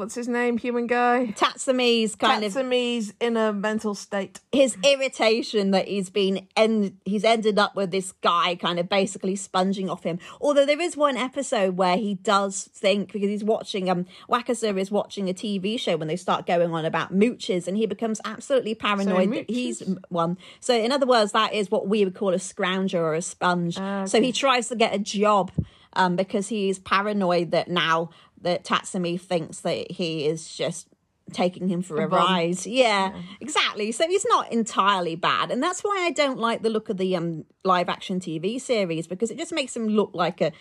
what's 0.00 0.16
his 0.16 0.26
name? 0.26 0.58
Human 0.58 0.88
guy? 0.88 1.32
Tatsumi's 1.36 2.16
kind 2.16 2.42
of 2.42 2.52
Tatsumi's 2.52 3.12
inner 3.20 3.52
mental 3.52 3.94
state. 3.94 4.40
his 4.50 4.76
irritation 4.82 5.70
that 5.70 5.86
he's 5.86 6.10
been 6.10 6.48
end 6.56 6.96
he's 7.04 7.22
ended 7.22 7.58
up 7.58 7.76
with 7.76 7.90
this 7.92 8.10
guy 8.22 8.56
kind 8.56 8.78
of 8.80 8.88
basically 8.88 9.36
sponging 9.36 9.88
off 9.88 10.02
him. 10.02 10.18
Although 10.40 10.66
there 10.66 10.80
is 10.80 10.96
one 10.96 11.16
episode 11.16 11.76
where 11.76 11.96
he 11.96 12.14
does 12.14 12.68
think 12.74 13.12
because 13.12 13.28
he's 13.28 13.44
watching 13.44 13.88
um 13.88 14.06
Wakasa 14.28 14.76
is 14.78 14.90
watching 14.90 15.28
a 15.28 15.34
TV 15.34 15.78
show 15.78 15.96
when 15.96 16.08
they 16.08 16.16
start 16.16 16.46
going 16.46 16.72
on 16.72 16.84
about 16.84 17.14
mooches 17.14 17.68
and 17.68 17.76
he 17.76 17.86
becomes 17.86 18.20
absolutely 18.24 18.74
paranoid 18.74 19.32
that 19.34 19.50
he's 19.50 19.82
one. 20.08 20.38
So 20.60 20.74
in 20.74 20.90
other 20.92 21.06
words, 21.06 21.32
that 21.32 21.52
is 21.52 21.70
what 21.70 21.86
we 21.86 22.04
would 22.04 22.14
call 22.14 22.30
a 22.32 22.38
scrounger 22.38 22.94
or 22.94 23.14
a 23.14 23.22
sponge. 23.22 23.76
Ah, 23.78 24.06
So 24.06 24.20
he 24.20 24.32
tries 24.32 24.68
to 24.68 24.76
get 24.76 24.94
a 24.94 24.98
job 24.98 25.52
um 25.94 26.16
because 26.16 26.48
he's 26.48 26.78
paranoid 26.78 27.50
that 27.50 27.68
now 27.68 28.10
that 28.42 28.64
Tatsumi 28.64 29.20
thinks 29.20 29.60
that 29.60 29.90
he 29.90 30.26
is 30.26 30.52
just 30.52 30.88
taking 31.32 31.68
him 31.68 31.82
for 31.82 32.00
a, 32.02 32.08
bum. 32.08 32.18
ride. 32.18 32.66
Yeah, 32.66 33.14
exactly. 33.40 33.92
So 33.92 34.06
he's 34.08 34.26
not 34.26 34.52
entirely 34.52 35.16
bad, 35.16 35.50
and 35.50 35.62
that's 35.62 35.82
why 35.82 36.04
I 36.04 36.10
don't 36.10 36.38
like 36.38 36.62
the 36.62 36.70
look 36.70 36.88
of 36.88 36.96
the 36.96 37.16
um 37.16 37.44
live 37.64 37.88
action 37.88 38.20
TV 38.20 38.60
series 38.60 39.06
because 39.06 39.30
it 39.30 39.38
just 39.38 39.52
makes 39.52 39.74
him 39.76 39.88
look 39.88 40.10
like 40.14 40.40
a. 40.40 40.52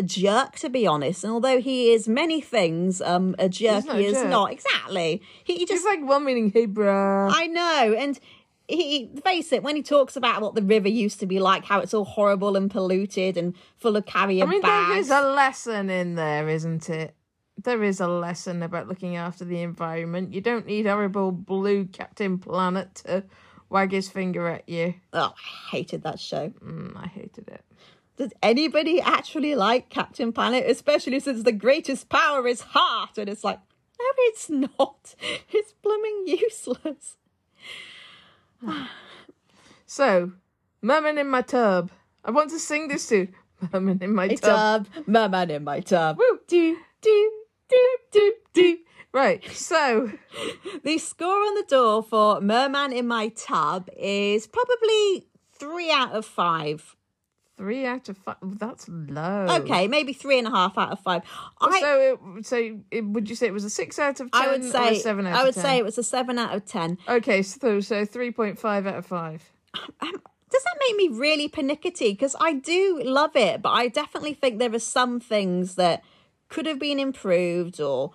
A 0.00 0.04
jerk, 0.04 0.54
to 0.60 0.70
be 0.70 0.86
honest, 0.86 1.24
and 1.24 1.32
although 1.32 1.60
he 1.60 1.90
is 1.90 2.06
many 2.06 2.40
things, 2.40 3.02
um, 3.02 3.34
a 3.36 3.48
jerk 3.48 3.84
he 3.84 4.06
is 4.06 4.12
jerk. 4.12 4.28
not 4.28 4.52
exactly. 4.52 5.20
He, 5.42 5.56
he 5.56 5.66
just, 5.66 5.84
like 5.84 6.00
one 6.04 6.24
meaning, 6.24 6.52
hey 6.52 6.68
bruh. 6.68 7.32
I 7.34 7.48
know, 7.48 7.96
and 7.98 8.20
he 8.68 9.10
face 9.24 9.50
it 9.52 9.62
when 9.64 9.74
he 9.74 9.82
talks 9.82 10.14
about 10.14 10.40
what 10.40 10.54
the 10.54 10.62
river 10.62 10.88
used 10.88 11.18
to 11.20 11.26
be 11.26 11.40
like, 11.40 11.64
how 11.64 11.80
it's 11.80 11.94
all 11.94 12.04
horrible 12.04 12.56
and 12.56 12.70
polluted 12.70 13.36
and 13.36 13.54
full 13.76 13.96
of 13.96 14.06
carrier 14.06 14.44
I 14.44 14.46
mean, 14.46 14.60
there 14.60 14.70
bags. 14.70 15.06
is 15.06 15.10
a 15.10 15.20
lesson 15.20 15.90
in 15.90 16.14
there, 16.14 16.48
isn't 16.48 16.88
it? 16.88 17.16
There 17.62 17.82
is 17.82 18.00
a 18.00 18.08
lesson 18.08 18.62
about 18.62 18.88
looking 18.88 19.16
after 19.16 19.44
the 19.44 19.62
environment. 19.62 20.32
You 20.32 20.40
don't 20.40 20.66
need 20.66 20.86
horrible 20.86 21.32
blue 21.32 21.86
Captain 21.86 22.38
Planet 22.38 22.94
to 23.06 23.24
wag 23.68 23.92
his 23.92 24.08
finger 24.08 24.46
at 24.48 24.68
you. 24.68 24.94
Oh, 25.12 25.34
I 25.36 25.76
hated 25.76 26.02
that 26.04 26.20
show. 26.20 26.50
Mm, 26.64 26.96
I 26.96 27.08
hated 27.08 27.48
it. 27.48 27.64
Does 28.16 28.32
anybody 28.42 29.00
actually 29.00 29.54
like 29.54 29.90
Captain 29.90 30.32
Planet, 30.32 30.64
especially 30.68 31.20
since 31.20 31.42
the 31.42 31.52
greatest 31.52 32.08
power 32.08 32.46
is 32.46 32.60
heart? 32.60 33.18
And 33.18 33.28
it's 33.28 33.44
like, 33.44 33.60
No, 33.98 34.06
it's 34.18 34.48
not. 34.50 35.14
It's 35.50 35.72
blooming 35.82 36.24
useless. 36.26 37.16
So, 39.90 40.32
Merman 40.82 41.16
in 41.16 41.30
my 41.30 41.40
tub. 41.40 41.90
I 42.22 42.30
want 42.30 42.50
to 42.50 42.58
sing 42.58 42.88
this 42.88 43.08
to 43.08 43.26
Merman 43.72 44.02
in 44.02 44.14
my 44.14 44.28
tub. 44.28 44.86
Tub, 44.94 45.06
merman 45.06 45.50
in 45.50 45.64
my 45.64 45.80
tub. 45.80 46.18
Woo. 46.18 46.40
Do, 46.46 46.76
do, 47.00 47.32
do, 47.68 47.96
do, 48.12 48.34
do. 48.54 48.78
Right, 49.12 49.42
so 49.52 50.12
The 50.84 50.98
score 50.98 51.28
on 51.28 51.54
the 51.54 51.64
door 51.68 52.02
for 52.02 52.40
Merman 52.40 52.92
in 52.92 53.06
My 53.06 53.28
Tub 53.28 53.88
is 53.96 54.46
probably 54.46 55.26
three 55.58 55.90
out 55.90 56.12
of 56.12 56.24
five. 56.26 56.94
three 57.56 57.84
out 57.86 58.08
of 58.08 58.16
five. 58.18 58.36
That's 58.42 58.86
low. 58.88 59.46
Okay, 59.62 59.88
maybe 59.88 60.12
three 60.12 60.38
and 60.38 60.46
a 60.46 60.50
half 60.50 60.76
out 60.78 60.92
of 60.92 61.00
five. 61.00 61.22
I, 61.60 61.80
So, 61.80 62.18
it, 62.36 62.46
so 62.46 62.80
it, 62.90 63.04
would 63.04 63.28
you 63.28 63.34
say 63.34 63.46
it 63.46 63.52
was 63.52 63.64
a 63.64 63.70
six 63.70 63.98
out 63.98 64.20
of 64.20 64.30
ten? 64.30 64.42
I 64.42 64.48
would 64.52 64.60
or 64.64 64.70
say 64.70 64.96
a 64.96 65.00
seven 65.00 65.26
out 65.26 65.36
I 65.40 65.44
would 65.44 65.54
10? 65.54 65.62
say 65.64 65.78
it 65.78 65.84
was 65.84 65.98
a 65.98 66.04
seven 66.04 66.38
out 66.38 66.54
of 66.54 66.64
ten. 66.66 66.98
Okay, 67.08 67.42
so 67.42 67.80
so 67.80 68.04
three 68.04 68.30
point 68.30 68.58
five 68.58 68.86
out 68.86 68.96
of 68.96 69.06
five. 69.06 69.50
Um, 69.74 70.12
does 70.50 70.62
that 70.64 70.76
make 70.88 70.96
me 70.96 71.18
really 71.18 71.48
pernickety? 71.48 72.10
Because 72.12 72.36
I 72.40 72.52
do 72.54 73.00
love 73.04 73.36
it, 73.36 73.60
but 73.62 73.70
I 73.70 73.88
definitely 73.88 74.34
think 74.34 74.58
there 74.58 74.72
are 74.74 74.78
some 74.78 75.18
things 75.20 75.74
that 75.74 76.02
could 76.48 76.66
have 76.66 76.78
been 76.78 76.98
improved 76.98 77.80
or 77.80 78.12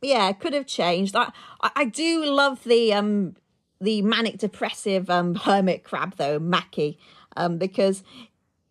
yeah, 0.00 0.32
could 0.32 0.52
have 0.52 0.66
changed. 0.66 1.14
I 1.16 1.32
I, 1.62 1.70
I 1.76 1.84
do 1.84 2.24
love 2.24 2.64
the 2.64 2.92
um 2.92 3.36
the 3.80 4.02
manic 4.02 4.38
depressive 4.38 5.08
um 5.10 5.34
hermit 5.34 5.84
crab 5.84 6.16
though, 6.16 6.38
Mackie, 6.38 6.98
um 7.36 7.58
because 7.58 8.02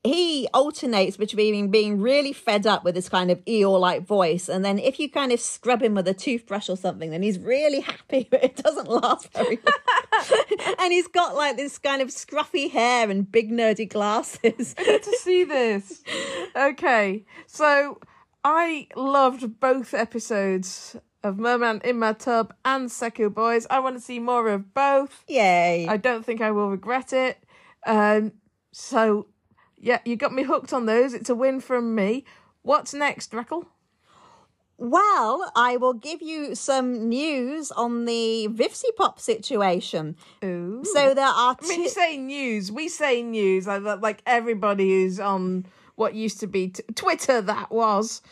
he 0.04 0.48
alternates 0.54 1.16
between 1.16 1.70
being 1.70 2.02
really 2.02 2.34
fed 2.34 2.66
up 2.66 2.84
with 2.84 2.96
this 2.96 3.08
kind 3.08 3.30
of 3.30 3.44
Eeyore 3.46 3.80
like 3.80 4.06
voice, 4.06 4.50
and 4.50 4.66
then 4.66 4.80
if 4.80 5.00
you 5.00 5.10
kind 5.10 5.32
of 5.32 5.40
scrub 5.40 5.82
him 5.82 5.94
with 5.94 6.08
a 6.08 6.14
toothbrush 6.14 6.70
or 6.70 6.78
something, 6.78 7.12
then 7.12 7.22
he's 7.22 7.38
really 7.38 7.82
happy, 7.82 8.28
but 8.32 8.44
it 8.44 8.56
doesn't 8.56 8.88
last 8.88 9.32
very 9.32 9.60
long. 9.64 10.76
and 10.80 10.92
he's 10.92 11.08
got 11.08 11.36
like 11.36 11.56
this 11.56 11.78
kind 11.78 12.02
of 12.02 12.10
scruffy 12.10 12.72
hair 12.72 13.10
and 13.10 13.32
big 13.32 13.52
nerdy 13.52 13.88
glasses. 13.88 14.74
Good 14.74 15.04
to 15.04 15.18
see 15.18 15.44
this. 15.44 16.04
Okay, 16.54 17.24
so 17.48 17.98
I 18.44 18.88
loved 18.96 19.60
both 19.60 19.94
episodes 19.94 20.96
of 21.24 21.38
Merman 21.38 21.82
in 21.84 22.00
My 22.00 22.14
Tub 22.14 22.54
and 22.66 22.90
Sekko 22.90 23.34
Boys. 23.34 23.68
I 23.70 23.80
want 23.80 23.96
to 23.96 24.02
see 24.02 24.20
more 24.20 24.48
of 24.50 24.74
both. 24.74 25.24
Yay. 25.28 25.88
I 25.88 25.98
don't 25.98 26.26
think 26.26 26.42
I 26.42 26.52
will 26.52 26.70
regret 26.70 27.14
it. 27.14 27.44
Um, 27.86 28.34
so, 28.72 29.28
yeah, 29.78 30.00
you 30.06 30.16
got 30.16 30.34
me 30.34 30.44
hooked 30.44 30.74
on 30.74 30.86
those. 30.88 31.14
It's 31.14 31.30
a 31.30 31.36
win 31.36 31.60
from 31.60 31.94
me. 31.94 32.26
What's 32.64 32.94
next, 32.94 33.34
Reckle? 33.34 33.68
Well, 34.78 35.52
I 35.56 35.78
will 35.78 35.94
give 35.94 36.24
you 36.24 36.56
some 36.56 37.08
news 37.08 37.72
on 37.72 38.06
the 38.06 38.48
VivziePop 38.50 39.20
situation. 39.20 40.16
Ooh. 40.44 40.84
So 40.84 41.14
there 41.14 41.28
are 41.28 41.56
I 41.62 41.68
mean, 41.68 41.84
you 41.84 41.90
say 41.90 42.18
news. 42.18 42.72
We 42.72 42.88
say 42.88 43.22
news. 43.22 43.68
Like, 43.68 44.02
like 44.02 44.24
everybody 44.26 44.90
who's 44.90 45.20
on 45.20 45.68
what 46.02 46.16
used 46.16 46.40
to 46.40 46.48
be 46.48 46.70
t- 46.70 46.82
Twitter, 46.96 47.42
that 47.42 47.70
was, 47.70 48.24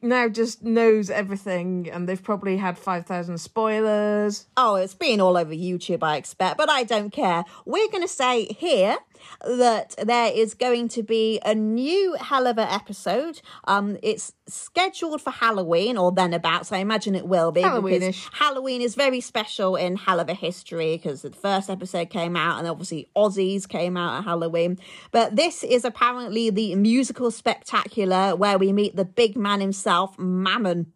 now 0.00 0.28
just 0.28 0.62
knows 0.62 1.10
everything, 1.10 1.90
and 1.90 2.08
they've 2.08 2.22
probably 2.22 2.56
had 2.56 2.78
5,000 2.78 3.38
spoilers. 3.38 4.46
Oh, 4.56 4.76
it's 4.76 4.94
been 4.94 5.20
all 5.20 5.36
over 5.36 5.52
YouTube, 5.52 6.04
I 6.04 6.16
expect, 6.16 6.56
but 6.56 6.70
I 6.70 6.84
don't 6.84 7.10
care. 7.10 7.44
We're 7.66 7.90
going 7.90 8.04
to 8.04 8.08
say 8.08 8.44
here 8.44 8.98
that 9.46 9.94
there 10.02 10.32
is 10.32 10.54
going 10.54 10.88
to 10.88 11.02
be 11.02 11.40
a 11.44 11.54
new 11.54 12.16
Helluva 12.18 12.66
episode. 12.72 13.40
Um, 13.64 13.96
it's 14.02 14.32
scheduled 14.46 15.20
for 15.20 15.30
Halloween 15.30 15.96
or 15.96 16.12
then 16.12 16.32
about, 16.34 16.66
so 16.66 16.76
I 16.76 16.80
imagine 16.80 17.14
it 17.14 17.26
will 17.26 17.52
be. 17.52 17.62
Halloweenish. 17.62 18.28
Halloween 18.32 18.80
is 18.80 18.94
very 18.94 19.20
special 19.20 19.76
in 19.76 19.96
Helluva 19.96 20.36
history 20.36 20.96
because 20.96 21.22
the 21.22 21.30
first 21.30 21.70
episode 21.70 22.10
came 22.10 22.36
out 22.36 22.58
and 22.58 22.68
obviously 22.68 23.10
Aussies 23.16 23.68
came 23.68 23.96
out 23.96 24.18
at 24.18 24.24
Halloween. 24.24 24.78
But 25.10 25.36
this 25.36 25.62
is 25.62 25.84
apparently 25.84 26.50
the 26.50 26.74
musical 26.74 27.30
spectacular 27.30 28.34
where 28.36 28.58
we 28.58 28.72
meet 28.72 28.96
the 28.96 29.04
big 29.04 29.36
man 29.36 29.60
himself, 29.60 30.18
Mammon. 30.18 30.92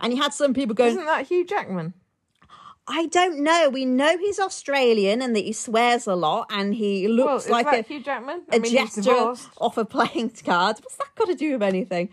And 0.00 0.12
you 0.12 0.20
had 0.20 0.34
some 0.34 0.54
people 0.54 0.74
going, 0.74 0.92
Isn't 0.92 1.06
that 1.06 1.26
Hugh 1.28 1.46
Jackman? 1.46 1.94
I 2.86 3.06
don't 3.06 3.42
know. 3.42 3.70
We 3.70 3.86
know 3.86 4.18
he's 4.18 4.38
Australian 4.38 5.22
and 5.22 5.34
that 5.34 5.44
he 5.44 5.52
swears 5.52 6.06
a 6.06 6.14
lot 6.14 6.46
and 6.50 6.74
he 6.74 7.08
looks 7.08 7.46
is 7.46 7.50
like 7.50 7.66
a, 7.66 7.82
Hugh 7.82 8.02
Jackman? 8.02 8.42
a 8.50 8.56
I 8.56 8.58
mean, 8.58 8.86
divorced. 8.94 9.48
off 9.58 9.78
a 9.78 9.84
playing 9.84 10.30
card. 10.44 10.76
What's 10.82 10.96
that 10.96 11.14
got 11.14 11.28
to 11.28 11.34
do 11.34 11.52
with 11.52 11.62
anything? 11.62 12.10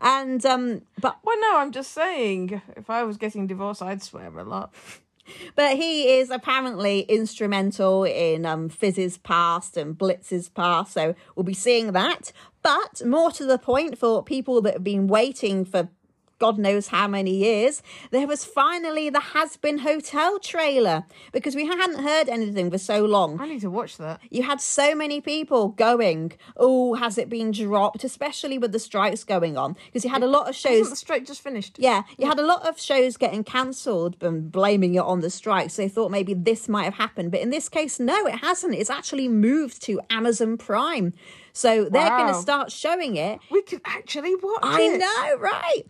And 0.00 0.44
um 0.46 0.82
but 1.00 1.18
Well, 1.22 1.38
no, 1.40 1.58
I'm 1.58 1.72
just 1.72 1.92
saying, 1.92 2.62
if 2.76 2.88
I 2.88 3.02
was 3.04 3.16
getting 3.16 3.46
divorced, 3.46 3.82
I'd 3.82 4.02
swear 4.02 4.36
a 4.38 4.44
lot. 4.44 4.72
but 5.56 5.76
he 5.76 6.14
is 6.18 6.30
apparently 6.30 7.00
instrumental 7.00 8.04
in 8.04 8.46
um 8.46 8.70
Fizz's 8.70 9.18
past 9.18 9.76
and 9.76 9.96
Blitz's 9.96 10.48
past, 10.48 10.94
so 10.94 11.14
we'll 11.36 11.44
be 11.44 11.54
seeing 11.54 11.92
that. 11.92 12.32
But 12.62 13.04
more 13.04 13.30
to 13.32 13.44
the 13.44 13.58
point 13.58 13.98
for 13.98 14.22
people 14.22 14.62
that 14.62 14.72
have 14.74 14.84
been 14.84 15.06
waiting 15.06 15.64
for 15.66 15.88
God 16.38 16.58
knows 16.58 16.88
how 16.88 17.06
many 17.08 17.34
years, 17.34 17.82
there 18.10 18.26
was 18.26 18.44
finally 18.44 19.08
the 19.10 19.20
Hazbin 19.20 19.80
Hotel 19.80 20.38
trailer 20.38 21.04
because 21.32 21.54
we 21.54 21.66
hadn't 21.66 22.02
heard 22.02 22.28
anything 22.28 22.70
for 22.70 22.78
so 22.78 23.04
long. 23.04 23.40
I 23.40 23.46
need 23.48 23.60
to 23.60 23.70
watch 23.70 23.96
that. 23.98 24.20
you 24.30 24.42
had 24.42 24.60
so 24.60 24.94
many 24.94 25.20
people 25.20 25.68
going, 25.68 26.32
oh, 26.56 26.94
has 26.94 27.18
it 27.18 27.28
been 27.28 27.50
dropped? 27.52 28.04
Especially 28.04 28.58
with 28.58 28.72
the 28.72 28.78
strikes 28.78 29.24
going 29.24 29.56
on, 29.56 29.76
because 29.86 30.04
you 30.04 30.10
had 30.10 30.22
a 30.22 30.26
lot 30.26 30.48
of 30.48 30.56
Isn't 30.56 30.70
shows. 30.70 30.90
the 30.90 30.96
strike 30.96 31.26
just 31.26 31.42
finished? 31.42 31.76
Yeah, 31.78 32.02
you 32.18 32.26
had 32.26 32.38
a 32.38 32.46
lot 32.46 32.66
of 32.68 32.80
shows 32.80 33.16
getting 33.16 33.44
cancelled 33.44 34.16
and 34.22 34.50
blaming 34.50 34.94
it 34.94 35.02
on 35.02 35.20
the 35.20 35.30
strikes. 35.30 35.76
They 35.76 35.88
thought 35.88 36.10
maybe 36.10 36.34
this 36.34 36.68
might 36.68 36.84
have 36.84 36.94
happened, 36.94 37.30
but 37.30 37.40
in 37.40 37.50
this 37.50 37.68
case, 37.68 38.00
no, 38.00 38.26
it 38.26 38.36
hasn't. 38.36 38.74
It's 38.74 38.90
actually 38.90 39.28
moved 39.28 39.82
to 39.82 40.00
Amazon 40.10 40.56
Prime, 40.56 41.12
so 41.56 41.84
they're 41.84 42.08
going 42.08 42.34
to 42.34 42.40
start 42.40 42.72
showing 42.72 43.14
it 43.14 43.38
We 43.48 43.62
could 43.62 43.80
actually 43.84 44.34
watch 44.34 44.58
I 44.62 44.80
it. 44.82 44.98
know, 44.98 45.38
right? 45.38 45.84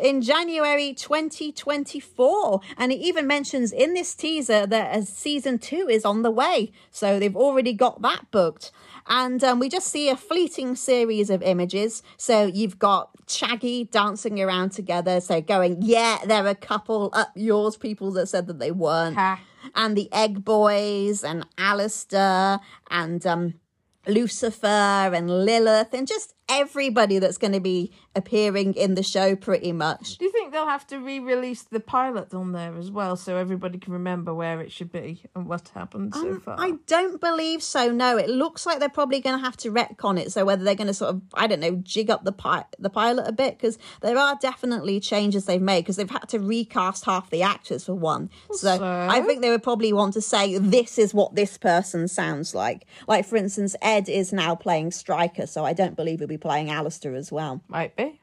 In 0.00 0.22
January 0.22 0.94
2024. 0.94 2.60
And 2.76 2.92
it 2.92 3.00
even 3.00 3.26
mentions 3.26 3.72
in 3.72 3.94
this 3.94 4.14
teaser 4.14 4.64
that 4.66 4.96
a 4.96 5.02
season 5.02 5.58
two 5.58 5.88
is 5.90 6.04
on 6.04 6.22
the 6.22 6.30
way. 6.30 6.70
So 6.92 7.18
they've 7.18 7.34
already 7.36 7.72
got 7.72 8.00
that 8.02 8.30
booked. 8.30 8.70
And 9.08 9.42
um, 9.42 9.58
we 9.58 9.68
just 9.68 9.88
see 9.88 10.08
a 10.08 10.16
fleeting 10.16 10.76
series 10.76 11.30
of 11.30 11.42
images. 11.42 12.02
So 12.16 12.44
you've 12.46 12.78
got 12.78 13.10
Chaggie 13.26 13.90
dancing 13.90 14.40
around 14.40 14.70
together. 14.70 15.20
So 15.20 15.40
going, 15.40 15.78
yeah, 15.82 16.18
they're 16.26 16.46
a 16.46 16.54
couple 16.54 17.10
up 17.12 17.32
yours, 17.34 17.76
people 17.76 18.12
that 18.12 18.28
said 18.28 18.46
that 18.46 18.60
they 18.60 18.70
weren't. 18.70 19.16
Ha. 19.16 19.40
And 19.74 19.96
the 19.96 20.08
Egg 20.12 20.44
Boys 20.44 21.24
and 21.24 21.44
Alastor 21.56 22.60
and 22.90 23.26
um, 23.26 23.54
Lucifer 24.08 24.66
and 25.14 25.30
Lilith 25.30 25.92
and 25.92 26.08
just 26.08 26.34
everybody 26.48 27.18
that's 27.18 27.38
going 27.38 27.52
to 27.52 27.60
be 27.60 27.92
appearing 28.14 28.74
in 28.74 28.94
the 28.94 29.02
show 29.02 29.36
pretty 29.36 29.72
much. 29.72 30.18
Do 30.18 30.24
you 30.24 30.32
think 30.32 30.52
they'll 30.52 30.66
have 30.66 30.86
to 30.88 30.98
re-release 30.98 31.62
the 31.62 31.80
pilot 31.80 32.34
on 32.34 32.52
there 32.52 32.76
as 32.76 32.90
well, 32.90 33.16
so 33.16 33.36
everybody 33.36 33.78
can 33.78 33.92
remember 33.92 34.34
where 34.34 34.60
it 34.60 34.72
should 34.72 34.90
be 34.90 35.22
and 35.34 35.46
what 35.46 35.68
happened 35.68 36.14
so 36.14 36.30
um, 36.32 36.40
far? 36.40 36.56
I 36.58 36.72
don't 36.86 37.20
believe 37.20 37.62
so. 37.62 37.92
No, 37.92 38.16
it 38.16 38.28
looks 38.28 38.66
like 38.66 38.80
they're 38.80 38.88
probably 38.88 39.20
going 39.20 39.38
to 39.38 39.44
have 39.44 39.56
to 39.58 39.70
retcon 39.70 40.18
it. 40.18 40.32
So 40.32 40.44
whether 40.44 40.64
they're 40.64 40.74
going 40.74 40.88
to 40.88 40.94
sort 40.94 41.14
of, 41.14 41.22
I 41.34 41.46
don't 41.46 41.60
know, 41.60 41.76
jig 41.76 42.10
up 42.10 42.24
the 42.24 42.32
pi- 42.32 42.64
the 42.78 42.90
pilot 42.90 43.28
a 43.28 43.32
bit 43.32 43.58
because 43.58 43.78
there 44.00 44.16
are 44.18 44.36
definitely 44.40 45.00
changes 45.00 45.44
they've 45.44 45.60
made 45.60 45.82
because 45.82 45.96
they've 45.96 46.10
had 46.10 46.28
to 46.30 46.38
recast 46.40 47.04
half 47.04 47.30
the 47.30 47.42
actors 47.42 47.84
for 47.84 47.94
one. 47.94 48.30
So, 48.52 48.78
So? 48.78 48.84
I 48.84 49.20
think 49.22 49.42
they 49.42 49.50
would 49.50 49.62
probably 49.62 49.92
want 49.92 50.14
to 50.14 50.20
say 50.20 50.58
this 50.58 50.98
is 50.98 51.12
what 51.12 51.34
this 51.34 51.58
person 51.58 52.08
sounds 52.08 52.54
like. 52.54 52.86
Like 53.06 53.26
for 53.26 53.36
instance, 53.36 53.76
Ed 53.82 54.08
is 54.08 54.32
now 54.32 54.54
playing 54.54 54.92
Striker, 54.92 55.46
so 55.46 55.64
I 55.64 55.72
don't 55.72 55.94
believe 55.96 56.20
he'll 56.20 56.28
be 56.28 56.37
playing 56.38 56.68
Alastor 56.68 57.16
as 57.16 57.30
well. 57.30 57.60
Might 57.68 57.94
be. 57.96 58.20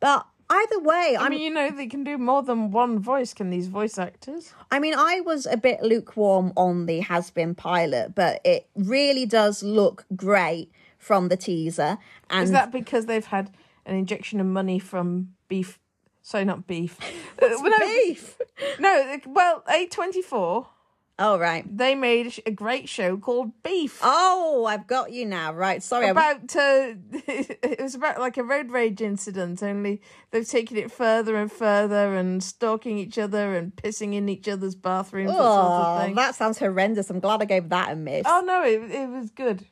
But 0.00 0.26
either 0.50 0.80
way, 0.80 1.16
I 1.18 1.24
I'm 1.24 1.30
mean, 1.30 1.40
you 1.40 1.50
know, 1.50 1.70
they 1.70 1.86
can 1.86 2.04
do 2.04 2.18
more 2.18 2.42
than 2.42 2.70
one 2.70 2.98
voice. 2.98 3.32
Can 3.34 3.50
these 3.50 3.68
voice 3.68 3.98
actors? 3.98 4.52
I 4.70 4.78
mean, 4.78 4.94
I 4.94 5.20
was 5.20 5.46
a 5.46 5.56
bit 5.56 5.82
lukewarm 5.82 6.52
on 6.56 6.86
the 6.86 7.00
Hazbin 7.00 7.56
pilot, 7.56 8.14
but 8.14 8.40
it 8.44 8.68
really 8.74 9.26
does 9.26 9.62
look 9.62 10.04
great 10.14 10.70
from 10.98 11.28
the 11.28 11.36
teaser. 11.36 11.98
And 12.30 12.44
Is 12.44 12.50
that 12.52 12.70
because 12.72 13.06
they've 13.06 13.24
had 13.24 13.50
an 13.86 13.96
injection 13.96 14.40
of 14.40 14.46
money 14.46 14.78
from 14.78 15.34
beef? 15.48 15.78
Sorry, 16.22 16.44
not 16.44 16.66
beef. 16.66 16.98
Uh, 17.42 17.48
well, 17.60 17.70
no, 17.70 17.78
beef? 17.80 18.38
no, 18.78 19.18
well, 19.26 19.64
A 19.68 19.86
twenty 19.86 20.22
four. 20.22 20.68
Oh, 21.16 21.38
right. 21.38 21.64
They 21.76 21.94
made 21.94 22.26
a 22.26 22.30
sh- 22.30 22.40
a 22.44 22.50
great 22.50 22.88
show 22.88 23.16
called 23.16 23.52
Beef. 23.62 24.00
Oh, 24.02 24.64
I've 24.68 24.88
got 24.88 25.12
you 25.12 25.24
now. 25.26 25.52
Right. 25.52 25.80
Sorry. 25.80 26.08
About 26.08 26.56
uh, 26.56 26.94
it 27.12 27.80
was 27.80 27.94
about 27.94 28.18
like 28.18 28.36
a 28.36 28.42
road 28.42 28.70
rage 28.72 29.00
incident 29.00 29.62
only 29.62 30.02
they've 30.32 30.48
taken 30.48 30.76
it 30.76 30.90
further 30.90 31.36
and 31.36 31.52
further 31.52 32.16
and 32.16 32.42
stalking 32.42 32.98
each 32.98 33.16
other 33.16 33.54
and 33.54 33.76
pissing 33.76 34.12
in 34.14 34.28
each 34.28 34.48
other's 34.48 34.74
bathrooms 34.74 35.30
that 35.30 35.36
sort 35.36 35.46
of 35.46 35.98
Oh, 36.00 36.04
thing 36.04 36.14
that 36.16 36.34
sounds 36.34 36.58
horrendous. 36.58 37.10
I'm 37.10 37.20
glad 37.20 37.40
I 37.42 37.44
gave 37.44 37.68
that 37.68 37.92
a 37.92 37.96
miss. 37.96 38.24
oh 38.26 38.42
no 38.44 38.64
it, 38.64 38.90
it 38.90 39.08
was 39.08 39.30
good 39.30 39.64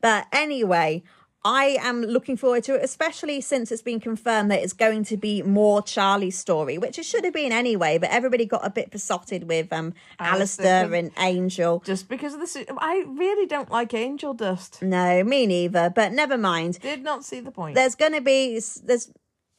But 0.00 0.28
anyway, 0.32 1.02
I 1.44 1.76
am 1.82 2.02
looking 2.02 2.36
forward 2.36 2.64
to 2.64 2.74
it, 2.74 2.82
especially 2.82 3.40
since 3.40 3.70
it's 3.70 3.82
been 3.82 4.00
confirmed 4.00 4.50
that 4.50 4.62
it's 4.62 4.72
going 4.72 5.04
to 5.04 5.16
be 5.16 5.42
more 5.42 5.82
Charlie's 5.82 6.38
story, 6.38 6.78
which 6.78 6.98
it 6.98 7.04
should 7.04 7.24
have 7.24 7.34
been 7.34 7.52
anyway. 7.52 7.98
But 7.98 8.10
everybody 8.10 8.46
got 8.46 8.66
a 8.66 8.70
bit 8.70 8.90
besotted 8.90 9.46
with 9.48 9.72
um 9.72 9.92
Alastor, 10.18 10.64
Alastor. 10.64 10.98
and 10.98 11.10
Angel. 11.18 11.82
Just 11.84 12.08
because 12.08 12.34
of 12.34 12.40
this, 12.40 12.56
I 12.78 13.04
really 13.06 13.46
don't 13.46 13.70
like 13.70 13.92
angel 13.92 14.32
dust. 14.32 14.80
No, 14.80 15.22
me 15.22 15.46
neither. 15.46 15.90
But 15.94 16.12
never 16.12 16.38
mind. 16.38 16.78
Did 16.80 17.02
not 17.02 17.24
see 17.24 17.40
the 17.40 17.50
point. 17.50 17.74
There's 17.74 17.94
going 17.94 18.12
to 18.12 18.20
be 18.20 18.60
there's 18.84 19.10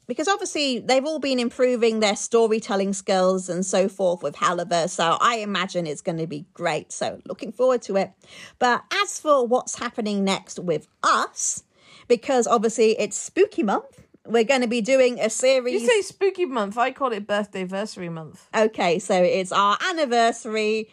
because 0.07 0.27
obviously 0.27 0.79
they've 0.79 1.05
all 1.05 1.19
been 1.19 1.39
improving 1.39 1.99
their 1.99 2.15
storytelling 2.15 2.93
skills 2.93 3.49
and 3.49 3.65
so 3.65 3.87
forth 3.89 4.21
with 4.21 4.35
Helluva. 4.35 4.89
So 4.89 5.17
I 5.19 5.37
imagine 5.37 5.87
it's 5.87 6.01
going 6.01 6.17
to 6.17 6.27
be 6.27 6.45
great. 6.53 6.91
So 6.91 7.21
looking 7.25 7.51
forward 7.51 7.81
to 7.83 7.97
it. 7.97 8.11
But 8.59 8.83
as 9.03 9.19
for 9.19 9.45
what's 9.47 9.79
happening 9.79 10.23
next 10.23 10.59
with 10.59 10.87
us, 11.03 11.63
because 12.07 12.47
obviously 12.47 12.99
it's 12.99 13.17
spooky 13.17 13.63
month, 13.63 14.05
we're 14.25 14.43
going 14.43 14.61
to 14.61 14.67
be 14.67 14.81
doing 14.81 15.19
a 15.19 15.29
series. 15.29 15.81
you 15.81 15.87
say 15.87 16.01
spooky 16.01 16.45
month. 16.45 16.77
I 16.77 16.91
call 16.91 17.11
it 17.11 17.27
birthday 17.27 17.59
anniversary 17.59 18.09
month. 18.09 18.47
okay, 18.55 18.99
so 18.99 19.21
it's 19.21 19.51
our 19.51 19.77
anniversary, 19.91 20.89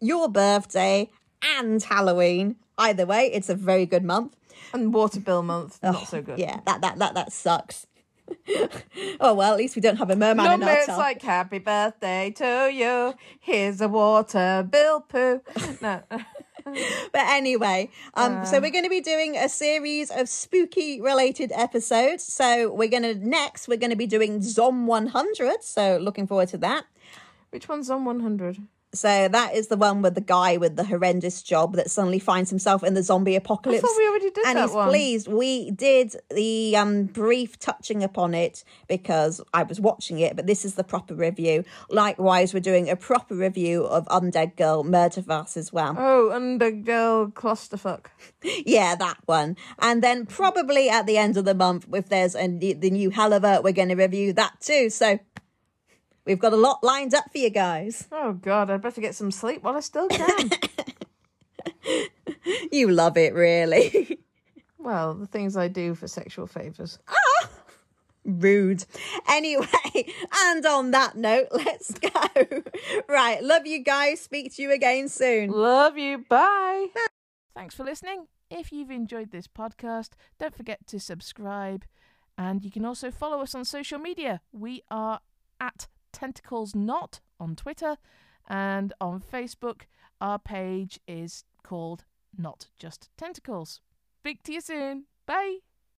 your 0.00 0.28
birthday, 0.28 1.10
and 1.56 1.82
Halloween. 1.82 2.56
Either 2.76 3.06
way, 3.06 3.30
it's 3.32 3.48
a 3.48 3.54
very 3.54 3.86
good 3.86 4.04
month. 4.04 4.34
And 4.72 4.92
water 4.92 5.20
bill 5.20 5.42
month. 5.42 5.78
Not 5.82 5.96
oh, 5.96 6.04
so 6.04 6.22
good. 6.22 6.38
Yeah, 6.38 6.60
that 6.66 6.80
that 6.82 6.98
that 6.98 7.14
that 7.14 7.32
sucks. 7.32 7.86
oh 9.20 9.34
well, 9.34 9.52
at 9.52 9.58
least 9.58 9.76
we 9.76 9.82
don't 9.82 9.96
have 9.96 10.10
a 10.10 10.16
merman 10.16 10.44
No, 10.44 10.54
in 10.54 10.62
our 10.62 10.70
it's 10.70 10.88
like 10.88 11.22
happy 11.22 11.58
birthday 11.58 12.30
to 12.36 12.70
you. 12.72 13.14
Here's 13.40 13.80
a 13.80 13.88
water 13.88 14.66
bill 14.68 15.00
poo. 15.00 15.40
No. 15.80 16.02
But 17.12 17.26
anyway, 17.26 17.90
um, 18.14 18.44
so 18.44 18.60
we're 18.60 18.70
going 18.70 18.84
to 18.84 18.90
be 18.90 19.00
doing 19.00 19.36
a 19.36 19.48
series 19.48 20.10
of 20.10 20.28
spooky 20.28 21.00
related 21.00 21.52
episodes. 21.54 22.24
So 22.24 22.72
we're 22.72 22.88
going 22.88 23.02
to 23.02 23.14
next 23.14 23.68
we're 23.68 23.78
going 23.78 23.90
to 23.90 23.96
be 23.96 24.06
doing 24.06 24.42
Zom 24.42 24.86
100. 24.86 25.62
So 25.62 25.98
looking 25.98 26.26
forward 26.26 26.48
to 26.48 26.58
that. 26.58 26.84
Which 27.50 27.68
one's 27.68 27.86
Zom 27.86 28.04
100? 28.04 28.58
So 28.94 29.28
that 29.28 29.54
is 29.54 29.68
the 29.68 29.76
one 29.76 30.00
with 30.00 30.14
the 30.14 30.22
guy 30.22 30.56
with 30.56 30.76
the 30.76 30.84
horrendous 30.84 31.42
job 31.42 31.74
that 31.76 31.90
suddenly 31.90 32.18
finds 32.18 32.48
himself 32.48 32.82
in 32.82 32.94
the 32.94 33.02
zombie 33.02 33.36
apocalypse. 33.36 33.84
I 33.84 33.86
thought 33.86 33.96
we 33.98 34.08
already 34.08 34.30
did 34.30 34.46
and 34.46 34.56
that 34.56 34.62
he's 34.66 34.74
one. 34.74 34.88
pleased. 34.88 35.28
We 35.28 35.70
did 35.70 36.16
the 36.30 36.74
um, 36.76 37.04
brief 37.04 37.58
touching 37.58 38.02
upon 38.02 38.32
it 38.32 38.64
because 38.88 39.42
I 39.52 39.64
was 39.64 39.78
watching 39.78 40.20
it, 40.20 40.36
but 40.36 40.46
this 40.46 40.64
is 40.64 40.74
the 40.74 40.84
proper 40.84 41.14
review. 41.14 41.64
Likewise, 41.90 42.54
we're 42.54 42.60
doing 42.60 42.88
a 42.88 42.96
proper 42.96 43.34
review 43.34 43.84
of 43.84 44.06
Undead 44.06 44.56
Girl 44.56 44.82
Murder 44.84 45.20
Farce 45.20 45.58
as 45.58 45.70
well. 45.70 45.94
Oh, 45.98 46.30
Undead 46.32 46.84
Girl 46.84 47.28
clusterfuck. 47.28 48.06
Yeah, 48.64 48.94
that 48.96 49.18
one. 49.26 49.56
And 49.78 50.02
then 50.02 50.24
probably 50.26 50.88
at 50.88 51.06
the 51.06 51.16
end 51.18 51.36
of 51.36 51.44
the 51.44 51.54
month, 51.54 51.86
if 51.92 52.08
there's 52.08 52.34
a, 52.36 52.46
the 52.46 52.90
new 52.90 53.10
Helluva, 53.10 53.62
we're 53.62 53.72
going 53.72 53.88
to 53.88 53.94
review 53.94 54.32
that 54.34 54.60
too. 54.60 54.90
So 54.90 55.18
we've 56.28 56.38
got 56.38 56.52
a 56.52 56.56
lot 56.56 56.84
lined 56.84 57.14
up 57.14 57.32
for 57.32 57.38
you 57.38 57.50
guys. 57.50 58.06
Oh 58.12 58.34
God, 58.34 58.70
I'd 58.70 58.82
better 58.82 59.00
get 59.00 59.16
some 59.16 59.32
sleep 59.32 59.64
while 59.64 59.76
I 59.76 59.80
still 59.80 60.06
can. 60.06 60.50
You 62.70 62.88
love 62.88 63.16
it, 63.16 63.34
really. 63.34 64.18
well, 64.78 65.14
the 65.14 65.26
things 65.26 65.56
I 65.56 65.68
do 65.68 65.94
for 65.94 66.08
sexual 66.08 66.46
favours. 66.46 66.98
Ah, 67.08 67.48
Rude. 68.24 68.84
Anyway, 69.28 69.66
and 70.44 70.66
on 70.66 70.90
that 70.90 71.16
note, 71.16 71.48
let's 71.50 71.92
go. 71.98 72.62
Right. 73.08 73.42
Love 73.42 73.66
you 73.66 73.82
guys. 73.82 74.20
Speak 74.20 74.54
to 74.56 74.62
you 74.62 74.72
again 74.72 75.08
soon. 75.08 75.50
Love 75.50 75.96
you. 75.96 76.24
Bye. 76.28 76.88
Thanks 77.54 77.74
for 77.74 77.84
listening. 77.84 78.26
If 78.50 78.72
you've 78.72 78.90
enjoyed 78.90 79.30
this 79.30 79.46
podcast, 79.46 80.10
don't 80.38 80.54
forget 80.54 80.86
to 80.88 81.00
subscribe. 81.00 81.84
And 82.36 82.64
you 82.64 82.70
can 82.70 82.84
also 82.84 83.10
follow 83.10 83.40
us 83.40 83.54
on 83.54 83.64
social 83.64 83.98
media. 83.98 84.40
We 84.52 84.82
are 84.90 85.20
at 85.60 85.88
Tentacles 86.12 86.74
Not 86.74 87.20
on 87.38 87.56
Twitter. 87.56 87.96
And 88.48 88.92
on 89.00 89.20
Facebook, 89.20 89.82
our 90.20 90.38
page 90.38 90.98
is 91.06 91.44
called 91.62 92.04
Not 92.36 92.68
Just 92.78 93.10
Tentacles. 93.16 93.80
Speak 94.20 94.42
to 94.44 94.52
you 94.52 94.60
soon. 94.60 95.04
Bye. 95.26 95.58